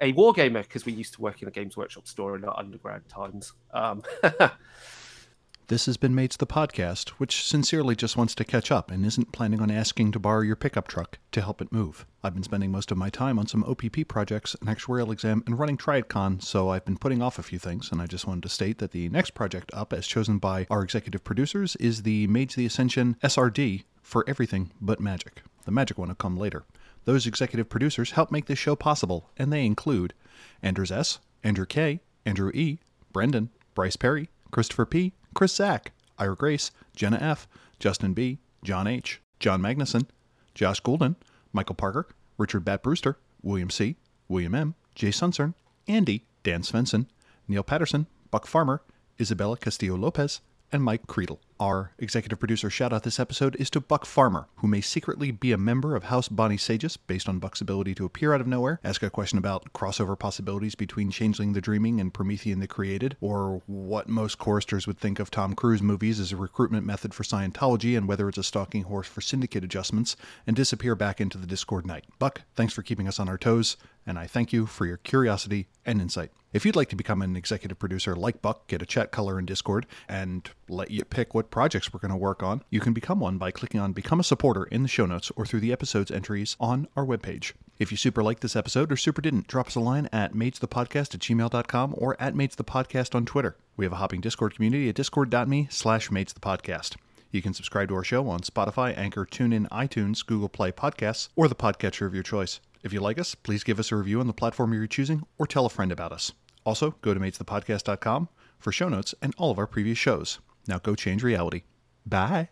[0.00, 3.08] a wargamer because we used to work in a Games Workshop store in our undergrad
[3.08, 3.52] times.
[3.72, 4.02] Um,
[5.68, 9.32] this has been Mates the Podcast, which sincerely just wants to catch up and isn't
[9.32, 12.06] planning on asking to borrow your pickup truck to help it move.
[12.22, 15.58] I've been spending most of my time on some OPP projects, an actuarial exam, and
[15.58, 18.48] running TriadCon, so I've been putting off a few things, and I just wanted to
[18.48, 22.54] state that the next project up, as chosen by our executive producers, is the Mage
[22.54, 25.42] the Ascension SRD for everything but magic.
[25.64, 26.64] The magic one will come later.
[27.06, 30.12] Those executive producers help make this show possible, and they include
[30.60, 32.80] Andrews S., Andrew K., Andrew E.,
[33.12, 37.46] Brendan, Bryce Perry, Christopher P., Chris Zack, Ira Grace, Jenna F.,
[37.78, 40.06] Justin B., John H., John Magnuson,
[40.54, 41.14] Josh Goulden,
[41.52, 43.96] Michael Parker, Richard Bat Brewster, William C.,
[44.28, 45.54] William M., Jay Sunsern,
[45.86, 47.06] Andy, Dan Svensson,
[47.46, 48.82] Neil Patterson, Buck Farmer,
[49.20, 50.40] Isabella Castillo Lopez,
[50.72, 51.38] and Mike Creedle.
[51.58, 55.52] Our executive producer shout out this episode is to Buck Farmer, who may secretly be
[55.52, 59.02] a member of House Bonisagus based on Buck's ability to appear out of nowhere, ask
[59.02, 64.06] a question about crossover possibilities between Changeling the Dreaming and Promethean the Created, or what
[64.06, 68.06] most choristers would think of Tom Cruise movies as a recruitment method for Scientology and
[68.06, 70.14] whether it's a stalking horse for syndicate adjustments,
[70.46, 72.04] and disappear back into the Discord night.
[72.18, 75.68] Buck, thanks for keeping us on our toes, and I thank you for your curiosity
[75.86, 76.32] and insight.
[76.52, 79.44] If you'd like to become an executive producer like Buck, get a chat color in
[79.44, 82.92] Discord, and let you pick what what projects we're going to work on, you can
[82.92, 85.70] become one by clicking on Become a Supporter in the show notes or through the
[85.70, 87.52] episode's entries on our webpage.
[87.78, 91.14] If you super liked this episode or super didn't, drop us a line at matesthepodcast
[91.14, 93.56] at gmail.com or at matesthepodcast on Twitter.
[93.76, 96.96] We have a hopping Discord community at discord.me slash matesthepodcast.
[97.30, 101.46] You can subscribe to our show on Spotify, Anchor, TuneIn, iTunes, Google Play Podcasts, or
[101.46, 102.58] the podcatcher of your choice.
[102.82, 105.46] If you like us, please give us a review on the platform you're choosing or
[105.46, 106.32] tell a friend about us.
[106.64, 108.28] Also, go to matesthepodcast.com
[108.58, 110.40] for show notes and all of our previous shows.
[110.68, 111.62] Now go change reality.
[112.04, 112.44] Bye.